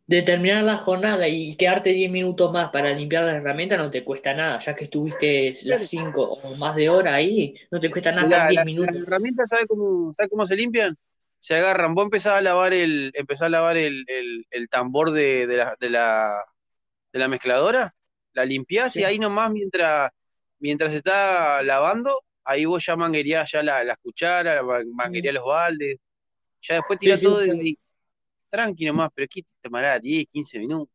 Determinar 0.06 0.64
la 0.64 0.78
jornada 0.78 1.28
y 1.28 1.54
quedarte 1.56 1.92
10 1.92 2.10
minutos 2.10 2.50
más 2.50 2.70
para 2.70 2.94
limpiar 2.94 3.24
las 3.24 3.36
herramientas 3.36 3.78
no 3.78 3.90
te 3.90 4.02
cuesta 4.02 4.32
nada, 4.32 4.58
ya 4.58 4.74
que 4.74 4.84
estuviste 4.84 5.54
las 5.64 5.86
5 5.86 6.22
o 6.22 6.56
más 6.56 6.74
de 6.74 6.88
hora 6.88 7.14
ahí, 7.14 7.54
no 7.70 7.78
te 7.78 7.90
cuesta 7.90 8.12
nada 8.12 8.48
10 8.48 8.64
minutos. 8.64 8.94
¿Las 8.94 9.06
herramientas 9.06 9.50
sabe 9.50 9.66
cómo, 9.66 10.10
sabe 10.14 10.30
cómo 10.30 10.46
se 10.46 10.56
limpian? 10.56 10.96
Se 11.40 11.56
agarran. 11.56 11.94
Vos 11.94 12.04
empezás 12.04 12.34
a 12.34 12.40
lavar 12.40 12.72
el, 12.72 13.10
empezás 13.14 13.46
a 13.46 13.48
lavar 13.48 13.76
el, 13.76 14.46
tambor 14.70 15.10
de, 15.10 15.46
la, 15.48 15.76
de, 15.80 15.90
la, 15.90 16.44
de 17.12 17.18
la 17.18 17.28
mezcladora, 17.28 17.94
la 18.34 18.44
limpiás 18.44 18.94
y 18.96 19.04
ahí 19.04 19.18
nomás 19.18 19.50
mientras, 19.50 20.12
mientras 20.58 20.92
se 20.92 20.98
está 20.98 21.62
lavando, 21.62 22.22
ahí 22.44 22.66
vos 22.66 22.84
ya 22.84 22.94
manguerías 22.94 23.50
ya 23.50 23.62
la, 23.62 23.82
las 23.82 23.96
cucharas, 23.98 24.62
manguerías 24.92 25.34
los 25.34 25.44
baldes, 25.44 25.98
ya 26.60 26.76
después 26.76 26.98
tirás 26.98 27.22
todo 27.22 27.38
de 27.38 27.50
ahí. 27.50 27.78
Tranqui 28.50 28.84
nomás, 28.84 29.10
pero 29.14 29.24
aquí 29.24 29.42
te 29.42 29.48
tomará 29.62 29.98
10, 29.98 30.26
15 30.26 30.58
minutos. 30.58 30.94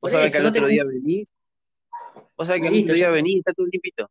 Vos 0.00 0.12
sabés 0.12 0.32
que 0.32 0.38
al 0.38 0.46
otro 0.46 0.66
día 0.66 0.84
venís, 0.84 1.26
vos 2.36 2.46
sabés 2.46 2.62
que 2.62 2.68
al 2.68 2.82
otro 2.82 2.94
día 2.94 3.10
venís, 3.10 3.38
está 3.38 3.52
todo 3.52 3.66
limpito. 3.66 4.10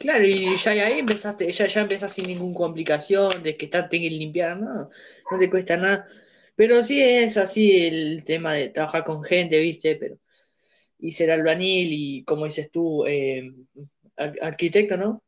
Claro, 0.00 0.24
y 0.24 0.56
ya 0.56 0.70
ahí 0.70 0.98
empezaste, 0.98 1.52
ya, 1.52 1.66
ya 1.66 1.82
empezás 1.82 2.14
sin 2.14 2.26
ninguna 2.26 2.54
complicación 2.54 3.42
de 3.42 3.54
que 3.58 3.68
tenga 3.68 3.86
que 3.86 3.98
limpiar, 3.98 4.58
no, 4.58 4.86
no 5.30 5.38
te 5.38 5.50
cuesta 5.50 5.76
nada. 5.76 6.08
Pero 6.56 6.82
sí 6.82 7.02
es 7.02 7.36
así 7.36 7.86
el 7.86 8.24
tema 8.24 8.54
de 8.54 8.70
trabajar 8.70 9.04
con 9.04 9.22
gente, 9.22 9.58
¿viste? 9.58 9.96
Pero, 9.96 10.16
y 10.98 11.12
ser 11.12 11.30
albañil 11.30 11.92
y, 11.92 12.24
como 12.24 12.46
dices 12.46 12.70
tú, 12.70 13.04
eh, 13.06 13.52
arquitecto, 14.16 14.96
¿no? 14.96 15.22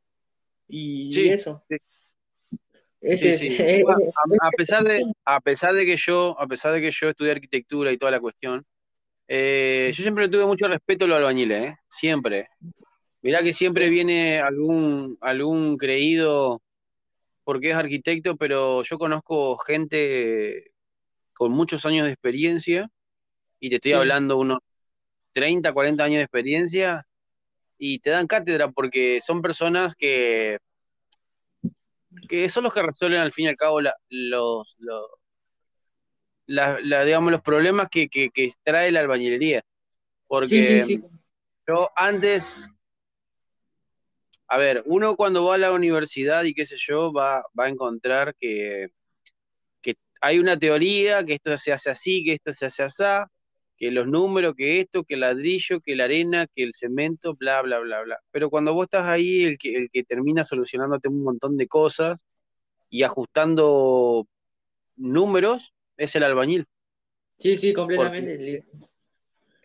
Y, 0.69 1.29
eso. 1.29 1.63
a, 4.41 4.51
pesar 4.57 4.85
de, 4.85 5.03
a 5.27 5.41
pesar 5.41 5.75
de 5.75 5.85
que 5.85 5.99
yo, 5.99 6.35
a 6.41 6.47
pesar 6.47 6.73
de 6.73 6.81
que 6.81 6.91
yo 6.91 7.11
estudié 7.11 7.33
arquitectura 7.33 7.93
y 7.93 7.99
toda 7.99 8.13
la 8.13 8.21
cuestión, 8.21 8.65
eh, 9.29 9.93
yo 9.95 10.03
siempre 10.03 10.31
tuve 10.31 10.47
mucho 10.47 10.67
respeto 10.67 11.05
a 11.05 11.09
los 11.09 11.19
albañiles, 11.19 11.73
¿eh? 11.73 11.77
Siempre. 11.89 12.49
Mirá 13.23 13.43
que 13.43 13.55
siempre 13.55 13.89
viene 13.89 14.41
algún, 14.41 15.17
algún 15.21 15.77
creído 15.77 16.61
porque 17.45 17.71
es 17.71 17.77
arquitecto, 17.77 18.37
pero 18.37 18.83
yo 18.83 18.99
conozco 18.99 19.57
gente 19.59 20.73
con 21.33 21.53
muchos 21.53 21.87
años 21.87 22.07
de 22.07 22.13
experiencia, 22.13 22.91
y 23.59 23.71
te 23.71 23.77
estoy 23.77 23.93
hablando 23.93 24.39
unos 24.39 24.59
30, 25.33 25.73
40 25.73 26.05
años 26.05 26.19
de 26.19 26.25
experiencia, 26.25 27.07
y 27.79 27.99
te 28.01 28.11
dan 28.11 28.27
cátedra 28.27 28.71
porque 28.71 29.19
son 29.21 29.43
personas 29.43 29.95
que, 29.97 30.59
que 32.29 32.49
son 32.49 32.65
los 32.65 32.75
que 32.75 32.83
resuelven 32.83 33.21
al 33.21 33.33
fin 33.33 33.47
y 33.47 33.49
al 33.49 33.57
cabo 33.57 33.81
los, 33.81 34.77
los 34.79 35.07
digamos, 36.47 37.33
los 37.33 37.43
problemas 37.43 37.89
que, 37.91 38.09
que, 38.09 38.53
trae 38.63 38.93
la 38.93 39.01
albañilería. 39.01 39.65
Porque 40.29 41.01
yo 41.67 41.91
antes 41.97 42.69
a 44.53 44.59
ver, 44.59 44.83
uno 44.85 45.17
cuando 45.17 45.47
va 45.47 45.55
a 45.55 45.59
la 45.59 45.73
universidad 45.73 46.45
y 46.45 46.53
qué 46.53 46.67
sé 46.67 46.77
yo, 46.79 47.11
va, 47.11 47.43
va 47.59 47.65
a 47.65 47.69
encontrar 47.71 48.35
que, 48.39 48.89
que, 49.81 49.95
hay 50.21 50.39
una 50.39 50.59
teoría, 50.59 51.25
que 51.25 51.33
esto 51.33 51.57
se 51.57 51.73
hace 51.73 51.89
así, 51.91 52.23
que 52.23 52.35
esto 52.35 52.53
se 52.53 52.67
hace 52.67 52.83
así, 52.83 53.03
que 53.79 53.91
los 53.91 54.07
números, 54.07 54.55
que 54.55 54.81
esto, 54.81 55.05
que 55.05 55.15
el 55.15 55.21
ladrillo, 55.21 55.81
que 55.81 55.97
la 55.97 56.05
arena, 56.05 56.47
que 56.55 56.65
el 56.65 56.75
cemento, 56.75 57.35
bla, 57.35 57.63
bla, 57.63 57.79
bla, 57.79 58.03
bla. 58.03 58.19
Pero 58.31 58.51
cuando 58.51 58.75
vos 58.75 58.85
estás 58.85 59.07
ahí, 59.07 59.45
el 59.45 59.57
que, 59.57 59.75
el 59.75 59.91
que 59.91 60.05
termina 60.05 60.45
solucionándote 60.45 61.09
un 61.09 61.23
montón 61.23 61.57
de 61.57 61.67
cosas 61.67 62.23
y 62.91 63.05
ajustando 63.05 64.27
números 64.97 65.73
es 65.97 66.15
el 66.15 66.25
albañil. 66.25 66.67
Sí, 67.39 67.57
sí, 67.57 67.73
completamente 67.73 68.63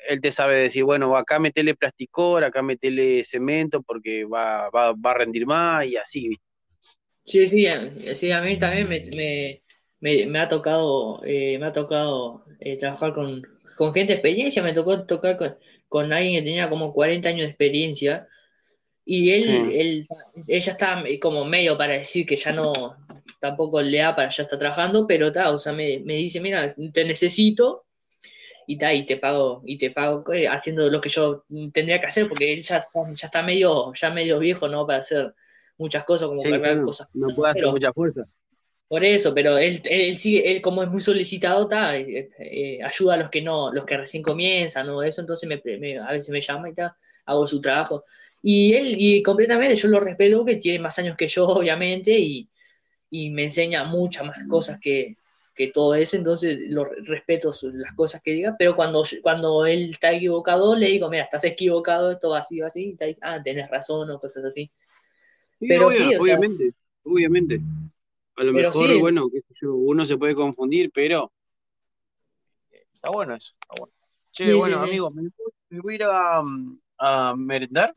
él 0.07 0.21
te 0.21 0.31
sabe 0.31 0.55
decir, 0.55 0.83
bueno, 0.83 1.15
acá 1.17 1.39
metele 1.39 1.75
plasticor, 1.75 2.43
acá 2.43 2.62
metele 2.62 3.23
cemento 3.23 3.81
porque 3.81 4.25
va, 4.25 4.69
va, 4.69 4.93
va 4.93 5.12
a 5.12 5.17
rendir 5.17 5.45
más 5.45 5.86
y 5.86 5.97
así. 5.97 6.38
Sí, 7.25 7.45
sí, 7.45 7.67
sí, 8.13 8.31
a 8.31 8.41
mí 8.41 8.57
también 8.57 8.88
me, 8.88 9.62
me, 9.99 10.25
me, 10.27 10.39
ha 10.39 10.47
tocado, 10.47 11.21
eh, 11.25 11.57
me 11.60 11.65
ha 11.65 11.71
tocado 11.73 12.45
eh, 12.60 12.77
trabajar 12.77 13.13
con, 13.13 13.41
con, 13.75 13.93
gente 13.93 14.13
de 14.13 14.19
experiencia, 14.19 14.63
me 14.63 14.73
tocó 14.73 15.05
tocar 15.05 15.38
con, 15.38 15.57
con, 15.89 16.13
alguien 16.13 16.39
que 16.39 16.49
tenía 16.49 16.69
como 16.69 16.93
40 16.93 17.27
años 17.27 17.41
de 17.41 17.49
experiencia 17.49 18.27
y 19.03 19.31
él, 19.31 19.63
mm. 19.63 19.69
él, 19.71 20.07
ella 20.47 20.71
está 20.71 21.03
como 21.21 21.43
medio 21.43 21.77
para 21.77 21.93
decir 21.93 22.25
que 22.25 22.38
ya 22.38 22.53
no, 22.53 22.71
tampoco 23.41 23.81
le 23.81 23.97
da 23.97 24.15
para 24.15 24.29
ya 24.29 24.43
está 24.43 24.57
trabajando, 24.57 25.05
pero 25.05 25.27
está, 25.27 25.51
o 25.51 25.57
sea, 25.57 25.73
me, 25.73 25.99
me 25.99 26.15
dice, 26.15 26.39
mira, 26.39 26.73
te 26.93 27.03
necesito 27.03 27.87
y, 28.67 28.77
ta, 28.80 28.93
y 28.93 29.06
te 29.08 29.17
pago, 29.17 29.63
y 29.67 29.80
te 29.80 29.91
pago 29.91 30.23
eh, 30.34 30.47
haciendo 30.49 30.89
lo 30.89 31.01
que 31.01 31.10
yo 31.10 31.45
tendría 31.73 31.99
que 32.01 32.08
hacer, 32.08 32.27
porque 32.30 32.53
él 32.53 32.63
ya, 32.63 32.82
ya 33.15 33.27
está 33.27 33.43
medio, 33.43 33.93
ya 33.95 34.12
medio 34.12 34.39
viejo, 34.39 34.69
¿no? 34.69 34.88
Para 34.88 34.99
hacer 34.99 35.36
muchas 35.80 36.06
cosas, 36.06 36.30
como 36.30 36.47
cargar 36.47 36.82
cosas. 36.82 37.10
No 37.13 37.34
puede 37.36 37.53
hacer 37.53 37.69
mucha 37.69 37.93
fuerza. 37.93 38.25
Por 38.88 39.03
eso, 39.03 39.34
pero 39.34 39.58
él, 39.58 39.82
él 39.89 40.15
sigue, 40.17 40.49
él 40.51 40.62
como 40.62 40.82
es 40.84 40.89
muy 40.89 41.01
solicitado, 41.01 41.63
está, 41.63 41.97
eh, 41.97 42.30
eh, 42.39 42.80
ayuda 42.84 43.15
a 43.15 43.17
los 43.17 43.30
que 43.30 43.41
no, 43.41 43.71
los 43.73 43.86
que 43.86 43.97
recién 43.97 44.23
comienzan, 44.23 44.88
¿no? 44.88 45.03
Eso, 45.03 45.21
entonces 45.21 45.49
me, 45.49 45.62
me- 45.80 45.99
a 45.99 46.12
veces 46.12 46.30
me 46.30 46.39
llama 46.41 46.69
y 46.69 46.73
tal, 46.73 46.93
hago 47.25 47.45
su 47.47 47.60
trabajo. 47.62 48.06
Y 48.41 48.73
él, 48.75 48.95
y 48.97 49.21
completamente, 49.23 49.75
yo 49.75 49.89
lo 49.89 49.99
respeto 49.99 50.45
que 50.45 50.56
tiene 50.56 50.80
más 50.80 50.97
años 50.99 51.17
que 51.17 51.27
yo, 51.27 51.45
obviamente, 51.47 52.17
y, 52.17 52.49
y 53.10 53.30
me 53.32 53.45
enseña 53.45 53.84
muchas 53.86 54.25
más 54.25 54.38
cosas 54.47 54.80
que, 54.80 55.15
que 55.58 55.70
todo 55.70 55.96
eso, 55.96 56.17
entonces 56.17 56.60
lo 56.70 56.86
respeto 56.86 57.54
su- 57.54 57.72
las 57.74 57.93
cosas 57.96 58.22
que 58.24 58.32
diga, 58.34 58.56
pero 58.60 58.76
cuando, 58.78 59.04
cuando 59.24 59.65
él 59.67 59.91
está 59.91 60.13
equivocado, 60.13 60.76
le 60.78 60.88
digo, 60.89 61.10
mira, 61.10 61.24
estás 61.26 61.43
equivocado, 61.46 62.12
esto 62.12 62.32
va 62.32 62.39
así, 62.39 62.60
va 62.62 62.67
así, 62.67 62.89
y 62.89 62.91
está, 63.12 63.28
ah, 63.36 63.43
tenés 63.43 63.70
razón, 63.70 64.10
o 64.12 64.20
cosas 64.20 64.46
así. 64.46 64.70
Sí, 65.60 65.67
Pero 65.67 65.82
obvia- 65.82 66.12
sí, 66.12 66.15
o 66.15 66.22
sea, 66.22 66.39
obviamente, 66.39 66.74
obviamente. 67.04 67.60
A 68.38 68.43
lo 68.43 68.54
mejor, 68.54 68.98
sí, 68.98 69.00
bueno, 69.00 69.30
qué 69.32 69.41
sé 69.41 69.54
yo, 69.62 69.76
uno 69.76 70.06
se 70.06 70.17
puede 70.17 70.36
confundir, 70.36 70.91
pero 70.93 71.32
está 72.93 73.10
bueno 73.10 73.36
eso, 73.36 73.54
está 73.62 73.76
bueno. 73.80 73.93
Che, 74.32 74.54
sí, 74.54 74.54
bueno, 74.54 74.80
sí, 74.80 74.80
amigo, 74.82 75.10
me, 75.12 75.24
me 75.70 75.80
voy 75.82 75.93
a 75.93 75.96
ir 75.96 76.04
a, 76.04 76.41
a 77.00 77.36
merendar, 77.36 77.93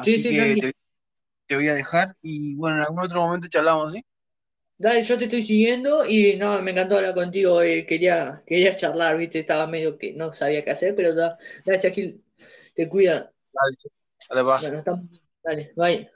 sí, 0.00 0.18
así 0.18 0.20
sí, 0.20 0.34
que 0.36 0.56
te, 0.58 0.74
te 1.48 1.56
voy 1.56 1.68
a 1.68 1.74
dejar 1.74 2.14
y 2.22 2.54
bueno, 2.56 2.78
en 2.78 2.84
algún 2.84 3.04
otro 3.04 3.22
momento 3.22 3.48
charlamos, 3.48 3.92
¿sí? 3.94 4.04
Dale, 4.76 5.02
yo 5.04 5.16
te 5.18 5.24
estoy 5.24 5.42
siguiendo 5.42 6.04
y 6.04 6.36
no, 6.36 6.60
me 6.60 6.72
encantó 6.72 6.96
hablar 6.96 7.14
contigo, 7.14 7.62
eh, 7.62 7.86
quería, 7.86 8.42
quería 8.46 8.74
charlar, 8.76 9.16
viste, 9.16 9.38
estaba 9.38 9.66
medio 9.68 9.96
que 9.98 10.12
no 10.14 10.32
sabía 10.32 10.62
qué 10.62 10.70
hacer, 10.72 10.94
pero 10.96 11.14
da- 11.14 11.38
gracias, 11.64 11.92
Gil, 11.94 12.24
te 12.74 12.88
cuida. 12.88 13.32
Dale. 13.52 13.76
Dale, 14.28 14.42
va. 14.42 14.60
Bueno, 14.60 14.78
estamos, 14.78 15.04
dale, 15.42 15.72
bye. 15.76 16.10